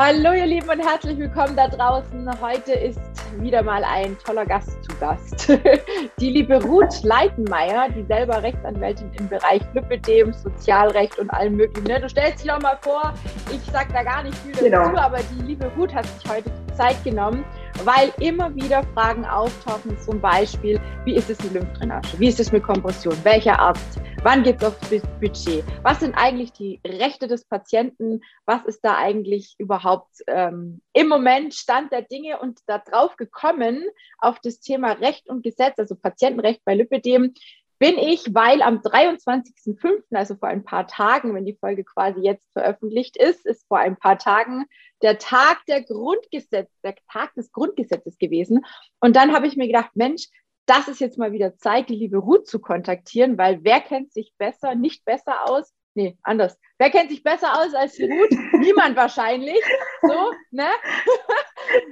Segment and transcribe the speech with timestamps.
[0.00, 2.30] Hallo ihr Lieben und herzlich willkommen da draußen.
[2.40, 3.00] Heute ist
[3.40, 5.48] wieder mal ein toller Gast zu Gast.
[6.20, 11.88] Die liebe Ruth Leitenmeier, die selber Rechtsanwältin im Bereich Lipidem, Sozialrecht und allem möglichen.
[11.88, 12.00] Ne?
[12.00, 13.12] Du stellst dich noch mal vor,
[13.50, 14.96] ich sage da gar nicht viel dazu, genau.
[14.96, 17.44] aber die liebe Ruth hat sich heute Zeit genommen,
[17.84, 22.18] weil immer wieder Fragen auftauchen, zum Beispiel, wie ist es mit Lymphdrainage?
[22.18, 23.16] Wie ist es mit Kompression?
[23.22, 24.00] Welcher Arzt?
[24.22, 24.90] Wann geht es aufs
[25.20, 25.64] Budget?
[25.82, 28.20] Was sind eigentlich die Rechte des Patienten?
[28.46, 33.84] Was ist da eigentlich überhaupt ähm, im Moment Stand der Dinge und darauf gekommen,
[34.18, 37.34] auf das Thema Recht und Gesetz, also Patientenrecht bei Lipidem,
[37.78, 42.52] bin ich, weil am 23.05., also vor ein paar Tagen, wenn die Folge quasi jetzt
[42.52, 44.66] veröffentlicht ist, ist vor ein paar Tagen
[45.02, 48.64] der Tag der Grundgesetz, der Tag des Grundgesetzes gewesen.
[49.00, 50.28] Und dann habe ich mir gedacht, Mensch,
[50.66, 54.32] das ist jetzt mal wieder Zeit, die liebe Ruth zu kontaktieren, weil wer kennt sich
[54.36, 55.72] besser, nicht besser aus?
[55.94, 56.58] Nee, anders.
[56.78, 58.30] Wer kennt sich besser aus als Ruth?
[58.60, 59.60] Niemand wahrscheinlich.
[60.02, 60.68] So, ne?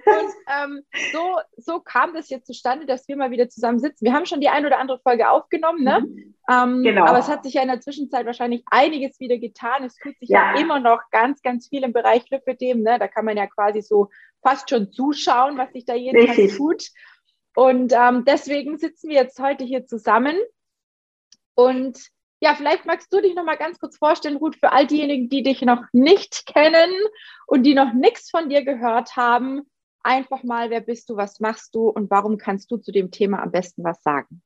[0.05, 4.05] Und ähm, so, so kam das jetzt zustande, dass wir mal wieder zusammen sitzen.
[4.05, 6.01] Wir haben schon die ein oder andere Folge aufgenommen, ne?
[6.01, 6.35] Mhm.
[6.49, 7.07] Ähm, genau.
[7.07, 9.85] Aber es hat sich ja in der Zwischenzeit wahrscheinlich einiges wieder getan.
[9.85, 12.83] Es tut sich ja, ja immer noch ganz, ganz viel im Bereich Lipidem.
[12.83, 12.99] Ne?
[12.99, 14.11] Da kann man ja quasi so
[14.43, 16.51] fast schon zuschauen, was sich da jeden Richtig.
[16.51, 16.85] Tag tut.
[17.57, 20.37] Und ähm, deswegen sitzen wir jetzt heute hier zusammen.
[21.55, 21.99] Und
[22.41, 25.43] ja, vielleicht magst du dich noch mal ganz kurz vorstellen, Ruth, für all diejenigen, die
[25.43, 26.91] dich noch nicht kennen
[27.47, 29.63] und die noch nichts von dir gehört haben.
[30.03, 33.43] Einfach mal, wer bist du, was machst du und warum kannst du zu dem Thema
[33.43, 34.43] am besten was sagen?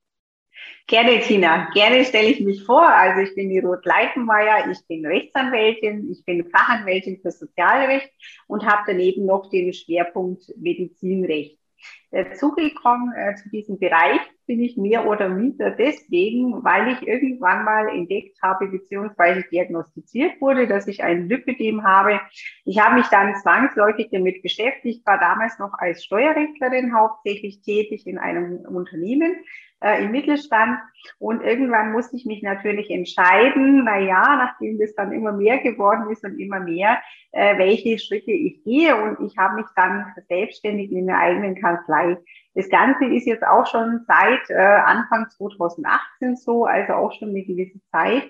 [0.87, 1.69] Gerne, Tina.
[1.73, 2.87] Gerne stelle ich mich vor.
[2.87, 8.11] Also ich bin die Ruth Leitenmeier, ich bin Rechtsanwältin, ich bin Fachanwältin für Sozialrecht
[8.47, 11.60] und habe daneben noch den Schwerpunkt Medizinrecht.
[12.11, 17.87] Dazugekommen äh, zu diesem Bereich bin ich mehr oder minder deswegen, weil ich irgendwann mal
[17.87, 22.19] entdeckt habe beziehungsweise diagnostiziert wurde, dass ich ein Lipidem habe.
[22.65, 28.17] Ich habe mich dann zwangsläufig damit beschäftigt, war damals noch als Steuerrechtlerin hauptsächlich tätig in
[28.17, 29.35] einem Unternehmen
[29.81, 30.79] äh, im Mittelstand.
[31.19, 36.09] Und irgendwann musste ich mich natürlich entscheiden, na ja, nachdem das dann immer mehr geworden
[36.11, 38.95] ist und immer mehr, äh, welche Schritte ich gehe.
[38.95, 42.17] Und ich habe mich dann selbstständig in der eigenen Kanzlei
[42.53, 47.43] das Ganze ist jetzt auch schon seit äh, Anfang 2018 so, also auch schon eine
[47.43, 48.29] gewisse Zeit.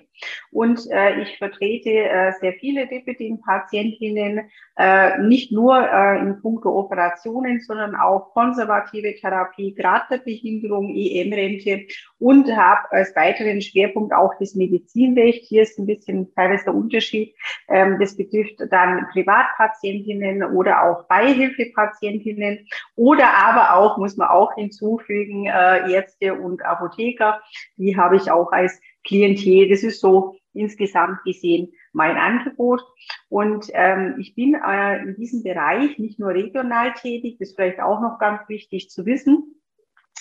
[0.52, 7.60] Und äh, ich vertrete äh, sehr viele Lipidem-Patientinnen, äh, nicht nur äh, in puncto Operationen,
[7.62, 11.88] sondern auch konservative Therapie, Graterbehinderung, EM-Rente
[12.20, 15.46] und habe als weiteren Schwerpunkt auch das Medizinrecht.
[15.46, 17.34] Hier ist ein bisschen teilweise der Unterschied.
[17.68, 25.46] Ähm, das betrifft dann Privatpatientinnen oder auch Beihilfepatientinnen oder aber auch, muss man auch hinzufügen,
[25.46, 27.42] äh, Ärzte und Apotheker.
[27.78, 29.70] Die habe ich auch als Klientel.
[29.70, 32.82] Das ist so insgesamt gesehen mein Angebot.
[33.30, 37.80] Und ähm, ich bin äh, in diesem Bereich nicht nur regional tätig, das ist vielleicht
[37.80, 39.61] auch noch ganz wichtig zu wissen,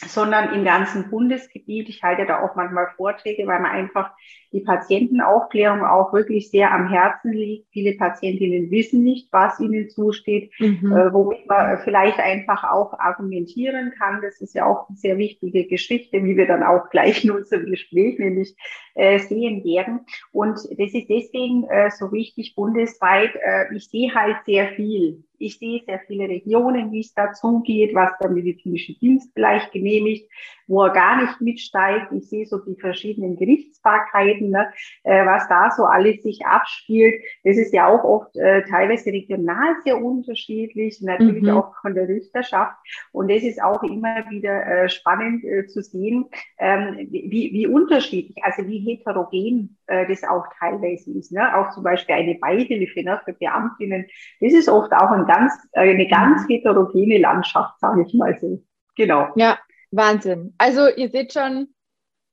[0.07, 1.89] sondern im ganzen Bundesgebiet.
[1.89, 4.11] Ich halte da auch manchmal Vorträge, weil man einfach
[4.53, 7.69] die Patientenaufklärung auch wirklich sehr am Herzen liegt.
[7.71, 10.93] Viele Patientinnen wissen nicht, was ihnen zusteht, mhm.
[10.93, 14.23] äh, womit man vielleicht einfach auch argumentieren kann.
[14.23, 17.67] Das ist ja auch eine sehr wichtige Geschichte, wie wir dann auch gleich in unserem
[17.67, 18.57] Gespräch nämlich
[18.95, 20.01] äh, sehen werden.
[20.33, 23.31] Und das ist deswegen äh, so wichtig bundesweit.
[23.75, 25.25] Ich sehe halt sehr viel.
[25.41, 30.31] Ich sehe sehr viele Regionen, wie es dazugeht, was der medizinische Dienst vielleicht genehmigt,
[30.67, 32.13] wo er gar nicht mitsteigt.
[32.13, 34.71] Ich sehe so die verschiedenen Gerichtsbarkeiten, ne,
[35.03, 37.23] äh, was da so alles sich abspielt.
[37.43, 41.51] Das ist ja auch oft äh, teilweise regional sehr unterschiedlich, natürlich mhm.
[41.51, 42.77] auch von der Richterschaft.
[43.11, 46.27] Und das ist auch immer wieder äh, spannend äh, zu sehen,
[46.59, 51.33] ähm, wie, wie unterschiedlich, also wie heterogen äh, das auch teilweise ist.
[51.33, 51.57] Ne?
[51.57, 54.07] Auch zum Beispiel eine Beihilfe ne, für Beamtinnen.
[54.41, 58.63] Das ist oft auch ein ganz, äh, eine ganz heterogene Landschaft, sage ich mal so.
[58.97, 59.29] Genau.
[59.37, 59.59] Ja,
[59.91, 60.55] Wahnsinn.
[60.59, 61.69] Also ihr seht schon,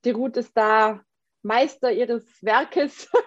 [0.05, 1.01] die Ruth ist da
[1.43, 3.09] Meister ihres Werkes.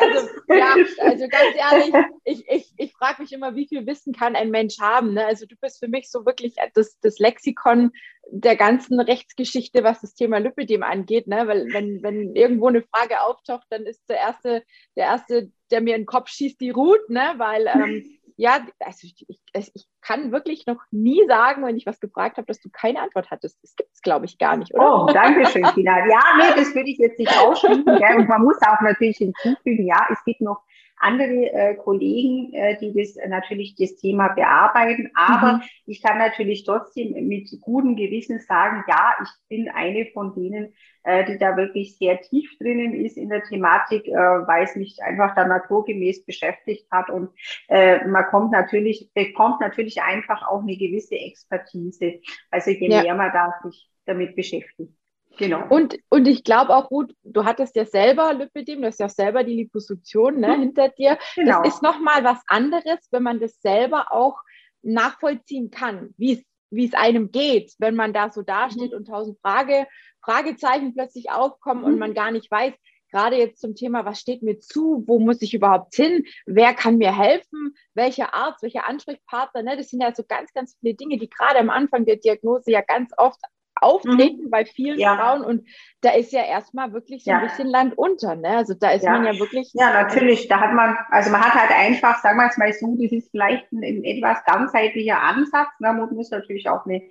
[0.00, 4.36] also, ja, also ganz ehrlich, ich, ich, ich frage mich immer, wie viel Wissen kann
[4.36, 5.14] ein Mensch haben?
[5.14, 5.24] Ne?
[5.24, 7.90] Also du bist für mich so wirklich das, das Lexikon
[8.30, 11.26] der ganzen Rechtsgeschichte, was das Thema Lipidem angeht.
[11.26, 11.46] Ne?
[11.46, 14.62] Weil wenn, wenn irgendwo eine Frage auftaucht, dann ist der erste,
[14.96, 17.34] der erste, der mir in den Kopf schießt, die Ruth, ne?
[17.36, 22.38] weil ähm, ja, also ich, ich, kann wirklich noch nie sagen, wenn ich was gefragt
[22.38, 23.62] habe, dass du keine Antwort hattest.
[23.62, 25.02] Das gibt es, glaube ich, gar nicht, oder?
[25.02, 25.98] Oh, danke schön, Tina.
[26.08, 27.84] Ja, nee, das würde ich jetzt nicht ausschließen.
[27.84, 28.16] Gell?
[28.16, 30.62] Und man muss auch natürlich hinzufügen, ja, es gibt noch
[30.96, 35.10] andere äh, Kollegen, äh, die das äh, natürlich das Thema bearbeiten.
[35.14, 35.62] Aber mhm.
[35.84, 40.72] ich kann natürlich trotzdem mit gutem Gewissen sagen, ja, ich bin eine von denen,
[41.02, 45.02] äh, die da wirklich sehr tief drinnen ist in der Thematik, äh, weil es mich
[45.02, 47.10] einfach da naturgemäß beschäftigt hat.
[47.10, 47.30] Und
[47.68, 52.20] äh, man kommt natürlich, bekommt natürlich einfach auch eine gewisse Expertise.
[52.50, 53.02] Also je ja.
[53.02, 54.92] mehr man da sich damit beschäftigt.
[55.38, 55.64] Genau.
[55.68, 59.10] Und, und ich glaube auch, Ruth, du hattest ja selber Lipidem, du hast ja auch
[59.10, 60.60] selber die Liposuktion ne, mhm.
[60.60, 61.18] hinter dir.
[61.34, 61.62] Genau.
[61.62, 64.38] Das ist nochmal was anderes, wenn man das selber auch
[64.82, 68.98] nachvollziehen kann, wie es einem geht, wenn man da so dasteht mhm.
[68.98, 69.86] und tausend Frage,
[70.22, 71.86] Fragezeichen plötzlich aufkommen mhm.
[71.86, 72.74] und man gar nicht weiß,
[73.10, 76.98] gerade jetzt zum Thema, was steht mir zu, wo muss ich überhaupt hin, wer kann
[76.98, 79.76] mir helfen, welcher Arzt, welcher Ansprechpartner, ne?
[79.76, 82.82] das sind ja so ganz, ganz viele Dinge, die gerade am Anfang der Diagnose ja
[82.82, 83.40] ganz oft
[83.82, 84.50] auftreten mhm.
[84.50, 85.16] bei vielen ja.
[85.16, 85.66] Frauen und
[86.00, 88.58] da ist ja erstmal wirklich so ein bisschen Land unter, ne?
[88.58, 89.12] Also da ist ja.
[89.12, 89.70] man ja wirklich.
[89.74, 90.48] Ja, natürlich.
[90.48, 93.30] Da hat man, also man hat halt einfach, sagen wir es mal so, das ist
[93.30, 95.68] vielleicht ein, ein etwas ganzheitlicher Ansatz.
[95.78, 95.92] Ne?
[95.92, 97.02] Man muss natürlich auch eine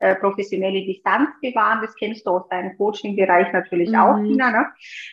[0.00, 1.80] äh, professionelle Distanz bewahren.
[1.82, 3.96] Das kennst du aus deinem Coaching-Bereich natürlich mhm.
[3.96, 4.50] auch, Tina.
[4.50, 4.66] Ne?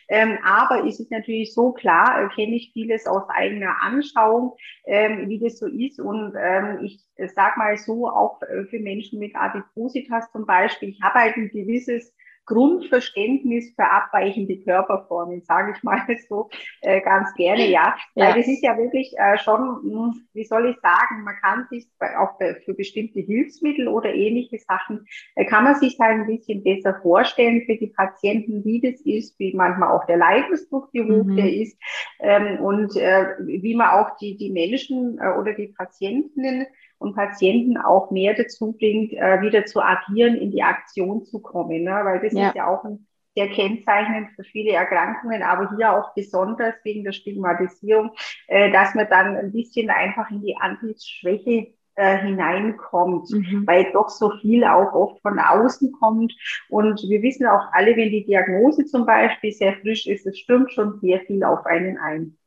[0.09, 5.29] Ähm, aber ist es natürlich so klar, äh, kenne ich vieles aus eigener Anschauung, ähm,
[5.29, 5.99] wie das so ist.
[5.99, 10.89] Und ähm, ich äh, sag mal so, auch äh, für Menschen mit Adipositas zum Beispiel,
[10.89, 12.13] ich habe halt ein gewisses
[12.45, 16.49] Grundverständnis für abweichende Körperformen, sage ich mal so
[16.81, 17.95] äh, ganz gerne, ja.
[18.15, 18.27] ja.
[18.27, 21.87] Weil das ist ja wirklich äh, schon, hm, wie soll ich sagen, man kann sich
[22.17, 25.05] auch für bestimmte Hilfsmittel oder ähnliche Sachen,
[25.35, 29.39] äh, kann man sich halt ein bisschen besser vorstellen für die Patienten, wie das ist,
[29.39, 31.35] wie manchmal auch der Leidensdruck, wie hoch mhm.
[31.35, 31.77] der ist
[32.19, 36.65] ähm, und äh, wie man auch die, die Menschen äh, oder die Patientinnen
[37.03, 41.83] und Patienten auch mehr dazu bringt, äh, wieder zu agieren, in die Aktion zu kommen.
[41.83, 41.91] Ne?
[42.03, 42.47] Weil das ja.
[42.47, 43.05] ist ja auch ein
[43.35, 48.11] sehr kennzeichnend für viele Erkrankungen, aber hier auch besonders wegen der Stigmatisierung,
[48.47, 53.67] äh, dass man dann ein bisschen einfach in die Antriebsschwäche äh, hineinkommt, mhm.
[53.67, 56.33] weil doch so viel auch oft von außen kommt.
[56.69, 60.71] Und wir wissen auch alle, wenn die Diagnose zum Beispiel sehr frisch ist, es stürmt
[60.71, 62.37] schon sehr viel auf einen ein.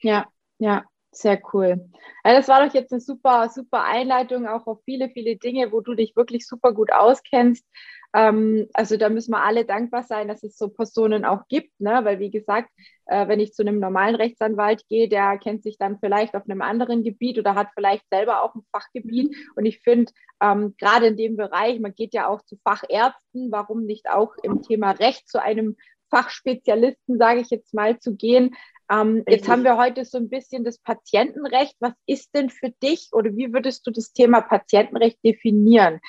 [0.00, 0.26] Ja,
[0.58, 0.84] ja.
[1.16, 1.88] Sehr cool.
[2.26, 5.80] Ja, das war doch jetzt eine super, super Einleitung auch auf viele, viele Dinge, wo
[5.80, 7.64] du dich wirklich super gut auskennst.
[8.12, 12.00] Ähm, also da müssen wir alle dankbar sein, dass es so Personen auch gibt, ne?
[12.02, 12.68] weil wie gesagt,
[13.06, 16.60] äh, wenn ich zu einem normalen Rechtsanwalt gehe, der kennt sich dann vielleicht auf einem
[16.60, 19.34] anderen Gebiet oder hat vielleicht selber auch ein Fachgebiet.
[19.56, 23.86] Und ich finde, ähm, gerade in dem Bereich, man geht ja auch zu Fachärzten, warum
[23.86, 25.76] nicht auch im Thema Recht zu einem
[26.10, 28.54] Fachspezialisten, sage ich jetzt mal, zu gehen.
[28.90, 31.76] Ähm, jetzt haben wir heute so ein bisschen das Patientenrecht.
[31.80, 36.00] Was ist denn für dich oder wie würdest du das Thema Patientenrecht definieren?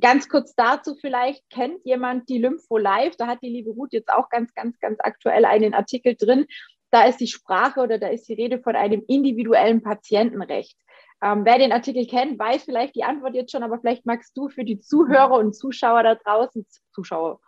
[0.00, 3.16] Ganz kurz dazu vielleicht, kennt jemand die Lympho Live?
[3.16, 6.46] Da hat die liebe Ruth jetzt auch ganz, ganz, ganz aktuell einen Artikel drin.
[6.90, 10.76] Da ist die Sprache oder da ist die Rede von einem individuellen Patientenrecht.
[11.22, 14.48] Ähm, wer den Artikel kennt, weiß vielleicht die Antwort jetzt schon, aber vielleicht magst du
[14.48, 17.40] für die Zuhörer und Zuschauer da draußen, Zuschauer,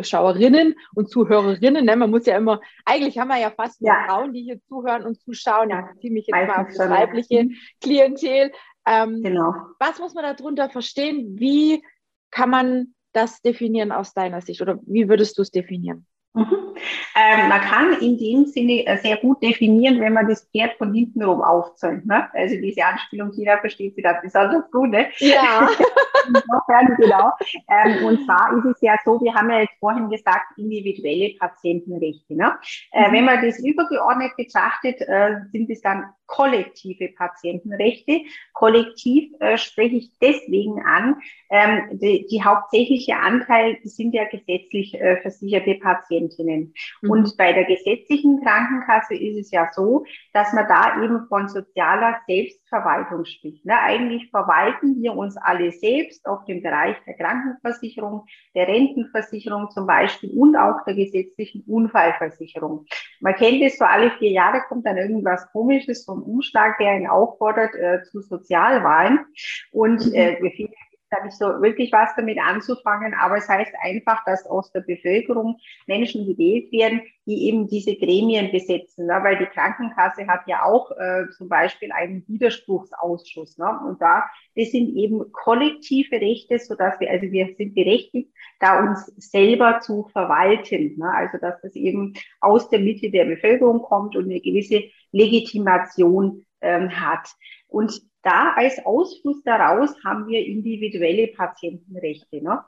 [0.00, 1.84] Schauerinnen und Zuhörerinnen.
[1.84, 1.96] Ne?
[1.96, 4.04] Man muss ja immer, eigentlich haben wir ja fast nur ja.
[4.06, 5.70] Frauen, die hier zuhören und zuschauen.
[5.70, 7.48] Ja, ich beziehe mich jetzt mal auf das weibliche
[7.80, 8.52] Klientel.
[8.86, 9.52] Ähm, genau.
[9.78, 11.38] Was muss man darunter verstehen?
[11.38, 11.82] Wie
[12.30, 16.06] kann man das definieren aus deiner Sicht oder wie würdest du es definieren?
[16.32, 16.76] Mhm.
[17.16, 20.94] Ähm, man kann in dem Sinne äh, sehr gut definieren, wenn man das Pferd von
[20.94, 22.06] hinten rum aufzäumt.
[22.06, 22.28] Ne?
[22.32, 24.90] Also diese Anspielung, Tina versteht sie da besonders gut.
[24.90, 25.08] Ne?
[25.18, 25.68] Ja.
[26.96, 27.32] genau.
[27.68, 32.36] Ähm, und zwar ist es ja so, wir haben ja jetzt vorhin gesagt, individuelle Patientenrechte.
[32.36, 32.56] Ne?
[32.92, 33.12] Äh, mhm.
[33.12, 38.20] Wenn man das übergeordnet betrachtet, äh, sind es dann kollektive Patientenrechte.
[38.52, 41.16] Kollektiv äh, spreche ich deswegen an,
[41.50, 45.74] ähm, die, die, hauptsächliche Anteil sind ja gesetzlich äh, versicherte
[46.20, 46.74] Patientinnen.
[47.02, 47.10] Mhm.
[47.10, 52.20] Und bei der gesetzlichen Krankenkasse ist es ja so, dass man da eben von sozialer
[52.26, 53.64] Selbstverwaltung spricht.
[53.64, 53.78] Ne?
[53.78, 58.24] Eigentlich verwalten wir uns alle selbst auf dem Bereich der Krankenversicherung,
[58.54, 62.86] der Rentenversicherung zum Beispiel und auch der gesetzlichen Unfallversicherung.
[63.20, 66.96] Man kennt es so alle vier Jahre kommt dann irgendwas Komisches, so ein Umschlag, der
[66.96, 69.20] ihn auffordert äh, zu Sozialwahlen.
[69.72, 70.14] Und mhm.
[70.14, 70.74] äh, wir finden
[71.10, 75.58] da nicht so wirklich was damit anzufangen, aber es heißt einfach, dass aus der Bevölkerung
[75.86, 79.18] Menschen gewählt werden, die eben diese Gremien besetzen, ne?
[79.22, 83.58] weil die Krankenkasse hat ja auch äh, zum Beispiel einen Widerspruchsausschuss.
[83.58, 83.80] Ne?
[83.86, 84.24] Und da,
[84.56, 89.80] das sind eben kollektive Rechte, so dass wir, also wir sind berechtigt, da uns selber
[89.80, 90.96] zu verwalten.
[90.96, 91.12] Ne?
[91.12, 96.90] Also dass das eben aus der Mitte der Bevölkerung kommt und eine gewisse Legitimation ähm,
[96.90, 97.28] hat.
[97.68, 102.42] Und da als Ausfluss daraus haben wir individuelle Patientenrechte.
[102.42, 102.62] Ne?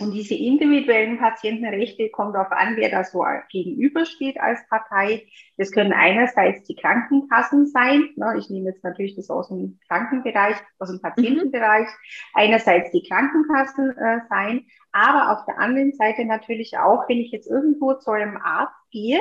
[0.00, 5.26] Und diese individuellen Patientenrechte kommt darauf an, wer da so gegenübersteht als Partei.
[5.56, 8.10] Das können einerseits die Krankenkassen sein.
[8.14, 11.88] Ne, ich nehme jetzt natürlich das aus dem Krankenbereich, aus dem Patientenbereich.
[12.32, 17.50] Einerseits die Krankenkassen äh, sein, aber auf der anderen Seite natürlich auch, wenn ich jetzt
[17.50, 19.20] irgendwo zu einem Arzt gehe,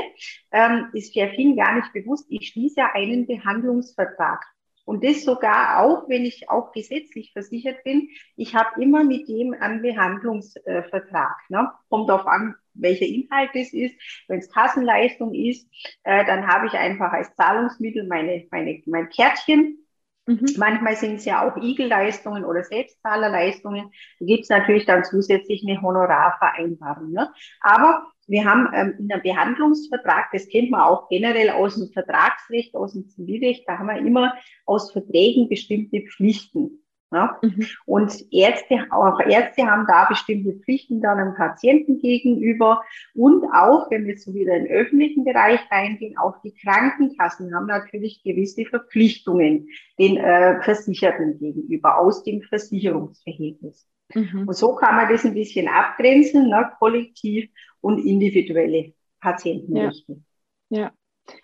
[0.51, 4.45] ähm, ist ja vielen gar nicht bewusst, ich schließe ja einen Behandlungsvertrag.
[4.87, 9.53] Und das sogar auch, wenn ich auch gesetzlich versichert bin, ich habe immer mit dem
[9.53, 11.35] einen Behandlungsvertrag.
[11.49, 11.69] Ne?
[11.89, 13.93] Kommt darauf an, welcher Inhalt es ist.
[14.29, 15.69] Wenn es Kassenleistung ist,
[16.03, 19.85] äh, dann habe ich einfach als Zahlungsmittel meine, meine, mein Kärtchen.
[20.25, 20.45] Mhm.
[20.55, 23.91] Manchmal sind es ja auch Igelleistungen oder Selbstzahlerleistungen.
[24.21, 27.11] Da gibt es natürlich dann zusätzlich eine Honorarvereinbarung.
[27.11, 27.29] Ne?
[27.59, 32.75] Aber wir haben ähm, in einem Behandlungsvertrag, das kennt man auch generell aus dem Vertragsrecht,
[32.75, 34.33] aus dem Zivilrecht, da haben wir immer
[34.65, 36.83] aus Verträgen bestimmte Pflichten.
[37.11, 37.39] Ja?
[37.41, 37.65] Mhm.
[37.85, 42.81] Und Ärzte, auch Ärzte haben da bestimmte Pflichten dann einem Patienten gegenüber.
[43.13, 47.67] Und auch, wenn wir so wieder in den öffentlichen Bereich reingehen, auch die Krankenkassen haben
[47.67, 53.87] natürlich gewisse Verpflichtungen den äh, Versicherten gegenüber aus dem Versicherungsverhältnis.
[54.13, 54.47] Mhm.
[54.47, 57.49] Und so kann man das ein bisschen abgrenzen, ne, kollektiv
[57.81, 60.21] und individuelle Patientenrechte.
[60.69, 60.79] Ja.
[60.79, 60.91] ja.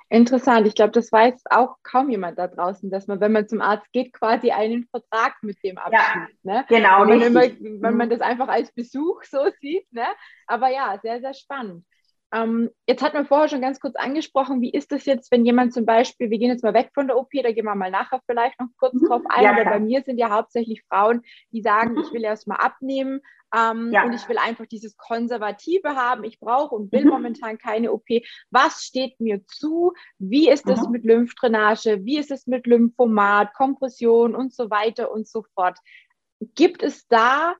[0.09, 0.67] Interessant.
[0.67, 3.91] Ich glaube, das weiß auch kaum jemand da draußen, dass man, wenn man zum Arzt
[3.91, 6.37] geht, quasi einen Vertrag mit dem abschließt.
[6.43, 6.65] Ja, ne?
[6.69, 7.07] Genau.
[7.07, 7.41] Wenn man, immer,
[7.81, 8.11] wenn man mhm.
[8.11, 9.91] das einfach als Besuch so sieht.
[9.91, 10.05] Ne?
[10.47, 11.85] Aber ja, sehr, sehr spannend.
[12.33, 15.71] Ähm, jetzt hat man vorher schon ganz kurz angesprochen, wie ist das jetzt, wenn jemand
[15.71, 18.21] zum Beispiel, wir gehen jetzt mal weg von der OP, da gehen wir mal nachher
[18.25, 19.07] vielleicht noch kurz mhm.
[19.07, 21.21] drauf ein, ja, aber bei mir sind ja hauptsächlich Frauen,
[21.51, 22.01] die sagen, mhm.
[22.01, 23.21] ich will erst mal abnehmen
[23.55, 24.03] ähm, ja.
[24.03, 27.11] und ich will einfach dieses Konservative haben, ich brauche und will mhm.
[27.11, 28.07] momentan keine OP.
[28.49, 29.93] Was steht mir zu?
[30.17, 30.91] Wie ist es mhm.
[30.91, 32.03] mit Lymphdrainage?
[32.03, 35.77] Wie ist es mit Lymphomat, Kompression und so weiter und so fort?
[36.55, 37.53] Gibt es da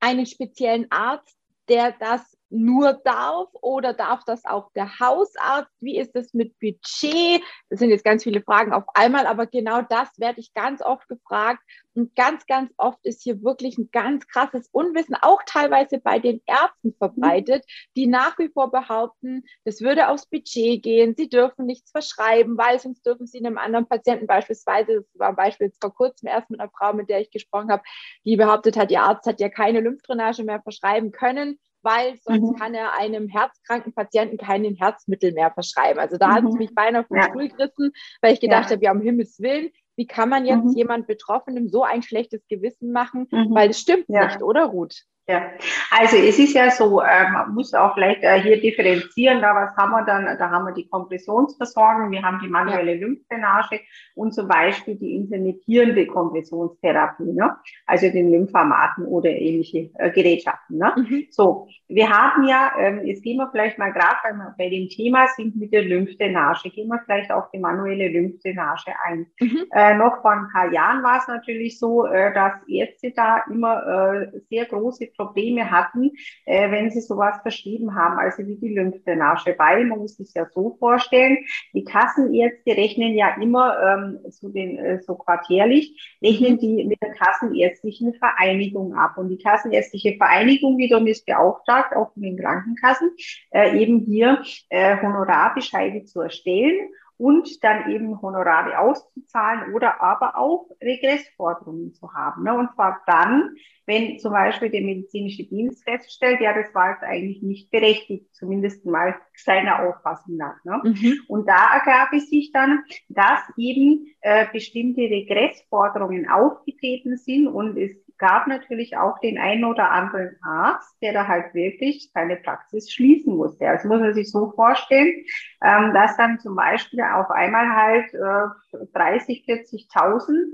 [0.00, 1.36] einen speziellen Arzt,
[1.68, 5.72] der das nur darf oder darf das auch der Hausarzt?
[5.80, 7.42] Wie ist es mit Budget?
[7.68, 11.08] Das sind jetzt ganz viele Fragen auf einmal, aber genau das werde ich ganz oft
[11.08, 11.62] gefragt.
[11.94, 16.40] Und ganz, ganz oft ist hier wirklich ein ganz krasses Unwissen, auch teilweise bei den
[16.46, 17.64] Ärzten verbreitet,
[17.96, 22.80] die nach wie vor behaupten, das würde aufs Budget gehen, sie dürfen nichts verschreiben, weil
[22.80, 26.50] sonst dürfen sie einem anderen Patienten beispielsweise, das war ein Beispiel jetzt vor kurzem erst
[26.50, 27.82] mit einer Frau, mit der ich gesprochen habe,
[28.24, 32.56] die behauptet hat, ihr Arzt hat ja keine Lymphdrainage mehr verschreiben können weil sonst mhm.
[32.56, 36.00] kann er einem herzkranken Patienten keinen Herzmittel mehr verschreiben.
[36.00, 36.32] Also da mhm.
[36.32, 37.24] hat es mich beinahe vom ja.
[37.24, 38.76] Stuhl gerissen, weil ich gedacht ja.
[38.76, 40.76] habe, ja, um Himmels Willen, wie kann man jetzt mhm.
[40.76, 43.28] jemand Betroffenem so ein schlechtes Gewissen machen?
[43.30, 43.54] Mhm.
[43.54, 44.26] Weil es stimmt ja.
[44.26, 45.04] nicht, oder Ruth?
[45.26, 45.52] Ja,
[45.90, 49.74] also es ist ja so, äh, man muss auch vielleicht äh, hier differenzieren, da was
[49.74, 52.94] haben wir dann, da haben wir die Kompressionsversorgung, wir haben die manuelle.
[52.94, 53.80] Lymphdrainage
[54.14, 57.56] und zum Beispiel die intermittierende Kompressionstherapie, ne?
[57.86, 60.76] also den Lymphamaten oder ähnliche äh, Gerätschaften.
[60.76, 60.92] Ne?
[60.94, 61.26] Mhm.
[61.30, 64.88] So, wir haben ja, ähm, jetzt gehen wir vielleicht mal gerade, weil wir bei dem
[64.88, 69.26] Thema sind mit der Lymphdrainage, gehen wir vielleicht auf die manuelle Lymphdrainage ein.
[69.40, 69.64] Mhm.
[69.72, 74.40] Äh, noch vor ein paar Jahren war es natürlich so, dass Ärzte da immer äh,
[74.50, 76.12] sehr große Probleme hatten,
[76.44, 79.54] äh, wenn sie sowas verschrieben haben, also wie die Lymphdrainage.
[79.58, 81.38] Weil man muss sich ja so vorstellen,
[81.72, 87.12] die Kassenärzte rechnen ja immer ähm, zu den äh, so quartärlich, rechnen die mit der
[87.12, 89.18] Kassenärztlichen Vereinigung ab.
[89.18, 93.10] Und die Kassenärztliche Vereinigung wiederum ist beauftragt, auch von den Krankenkassen,
[93.50, 100.68] äh, eben hier äh, Honorarbescheide zu erstellen und dann eben Honorare auszuzahlen oder aber auch
[100.82, 102.42] Regressforderungen zu haben.
[102.42, 102.54] Ne?
[102.56, 103.54] Und zwar dann,
[103.86, 108.84] wenn zum Beispiel der medizinische Dienst feststellt, ja, das war jetzt eigentlich nicht berechtigt, zumindest
[108.84, 110.62] mal seiner Auffassung nach.
[110.64, 110.80] Ne?
[110.82, 111.20] Mhm.
[111.28, 118.03] Und da ergab es sich dann, dass eben äh, bestimmte Regressforderungen aufgetreten sind und es
[118.18, 123.36] gab natürlich auch den einen oder anderen Arzt, der da halt wirklich seine Praxis schließen
[123.36, 123.68] musste.
[123.68, 125.24] Also muss man sich so vorstellen,
[125.62, 130.46] ähm, dass dann zum Beispiel auf einmal halt äh, 30, 40.000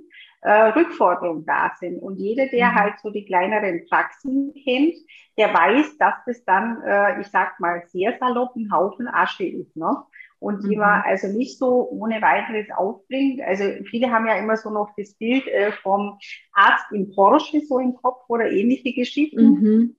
[0.43, 1.99] äh, Rückforderungen da sind.
[1.99, 2.75] Und jeder, der mhm.
[2.75, 4.95] halt so die kleineren Praxen kennt,
[5.37, 9.77] der weiß, dass das dann, äh, ich sag mal, sehr salopp ein Haufen Asche ist.
[9.77, 9.97] Ne?
[10.41, 11.05] Und die man mhm.
[11.05, 13.43] also nicht so ohne weiteres aufbringt.
[13.43, 16.19] Also viele haben ja immer so noch das Bild äh, vom
[16.53, 19.45] Arzt im Porsche so im Kopf oder ähnliche Geschichten.
[19.45, 19.97] Mhm.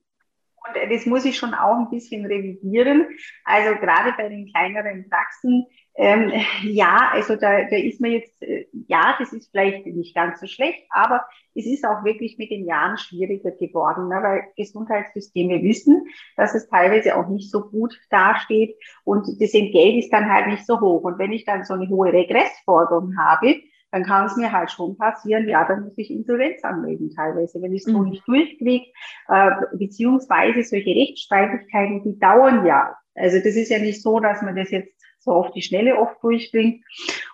[0.66, 3.06] Und äh, das muss ich schon auch ein bisschen revidieren.
[3.44, 6.32] Also gerade bei den kleineren Praxen ähm,
[6.62, 10.46] ja, also da, da ist man jetzt, äh, ja, das ist vielleicht nicht ganz so
[10.46, 16.06] schlecht, aber es ist auch wirklich mit den Jahren schwieriger geworden, ne, weil Gesundheitssysteme wissen,
[16.36, 20.66] dass es teilweise auch nicht so gut dasteht und das Entgelt ist dann halt nicht
[20.66, 21.02] so hoch.
[21.02, 24.96] Und wenn ich dann so eine hohe Regressforderung habe, dann kann es mir halt schon
[24.96, 28.08] passieren, ja, dann muss ich Insolvenz anmelden teilweise, wenn ich es so mhm.
[28.08, 28.86] nicht durchkriege,
[29.28, 32.96] äh, beziehungsweise solche Rechtsstreitigkeiten, die dauern ja.
[33.14, 36.22] Also das ist ja nicht so, dass man das jetzt so auf die Schnelle oft
[36.22, 36.84] durchbringt.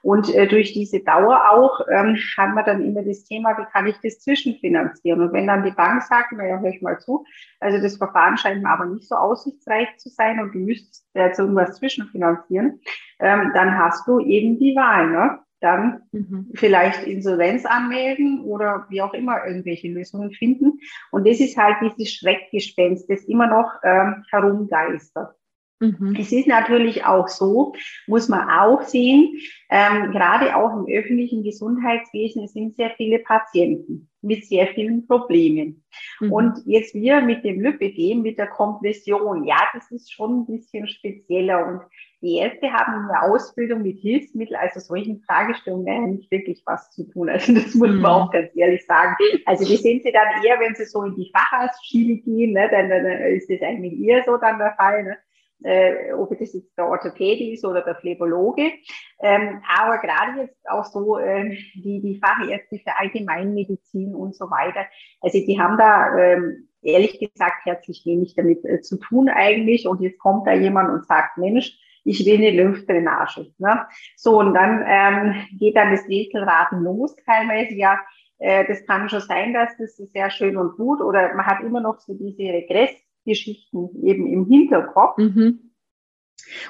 [0.02, 3.86] Und äh, durch diese Dauer auch ähm, hat man dann immer das Thema, wie kann
[3.86, 5.20] ich das zwischenfinanzieren?
[5.20, 7.24] Und wenn dann die Bank sagt, naja, hör ich mal zu,
[7.60, 11.38] also das Verfahren scheint mir aber nicht so aussichtsreich zu sein und du müsstest jetzt
[11.38, 12.80] irgendwas zwischenfinanzieren,
[13.20, 15.38] ähm, dann hast du eben die Wahl, ne?
[15.60, 16.52] Dann mhm.
[16.54, 20.78] vielleicht Insolvenz anmelden oder wie auch immer irgendwelche Lösungen finden.
[21.10, 25.34] Und das ist halt dieses Schreckgespenst, das immer noch ähm, herumgeistert.
[25.80, 26.16] Mhm.
[26.18, 27.74] Es ist natürlich auch so,
[28.06, 29.38] muss man auch sehen,
[29.70, 35.84] ähm, gerade auch im öffentlichen Gesundheitswesen sind sehr viele Patienten mit sehr vielen Problemen.
[36.20, 36.32] Mhm.
[36.32, 40.88] Und jetzt wir mit dem Lipidem, mit der Kompression, ja, das ist schon ein bisschen
[40.88, 41.66] spezieller.
[41.66, 41.82] Und
[42.22, 47.28] die Ärzte haben eine Ausbildung mit Hilfsmitteln, also solchen Fragestellungen nicht wirklich was zu tun.
[47.28, 48.06] Also das muss man mhm.
[48.06, 49.14] auch ganz ehrlich sagen.
[49.46, 52.88] Also die sind sie dann eher, wenn sie so in die Facharztschiene gehen, ne, dann,
[52.88, 55.04] dann ist das eigentlich eher so dann der Fall.
[55.04, 55.16] Ne?
[55.64, 58.72] Äh, ob das jetzt der Orthopäde ist oder der Phlebologe.
[59.20, 64.86] Ähm, aber gerade jetzt auch so äh, die, die Fachärzte für Allgemeinmedizin und so weiter.
[65.20, 69.86] Also die haben da ähm, ehrlich gesagt herzlich wenig damit äh, zu tun eigentlich.
[69.86, 73.52] Und jetzt kommt da jemand und sagt, Mensch, ich will eine Lymphdrainage.
[73.58, 73.86] Ne?
[74.16, 77.74] So, und dann ähm, geht dann das Rätselraten los teilweise.
[77.74, 77.98] Ja,
[78.38, 81.80] äh, das kann schon sein, dass das sehr schön und gut oder man hat immer
[81.80, 82.90] noch so diese Regress
[83.28, 85.18] Geschichten eben im Hinterkopf.
[85.18, 85.72] Mhm.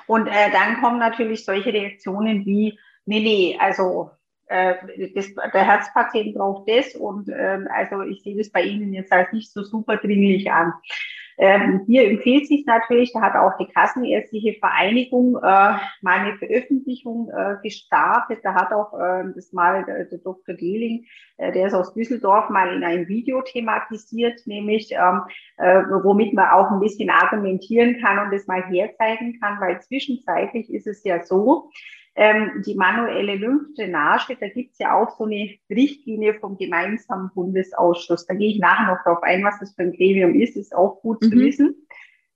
[0.07, 4.11] Und äh, dann kommen natürlich solche Reaktionen wie, nee, nee, also
[4.47, 4.75] äh,
[5.15, 9.33] das, der Herzpatient braucht das und äh, also ich sehe das bei Ihnen jetzt als
[9.33, 10.73] nicht so super dringlich an.
[11.39, 17.31] Ähm, hier empfiehlt sich natürlich, da hat auch die Kassenärztliche Vereinigung äh, mal eine Veröffentlichung
[17.31, 18.41] äh, gestartet.
[18.43, 20.57] Da hat auch äh, das mal der, der Dr.
[20.57, 25.23] Dehling, äh, der ist aus Düsseldorf, mal in einem Video thematisiert, nämlich ähm,
[25.59, 30.69] äh, womit man auch ein bisschen argumentieren kann und das mal herzeigen kann, weil zwischenzeitlich
[30.73, 31.71] ist es ja so,
[32.15, 38.27] ähm, die manuelle Lymphdrainage, da gibt es ja auch so eine Richtlinie vom gemeinsamen Bundesausschuss.
[38.27, 41.01] Da gehe ich nachher noch darauf ein, was das für ein Gremium ist, ist auch
[41.01, 41.31] gut mhm.
[41.31, 41.87] zu wissen.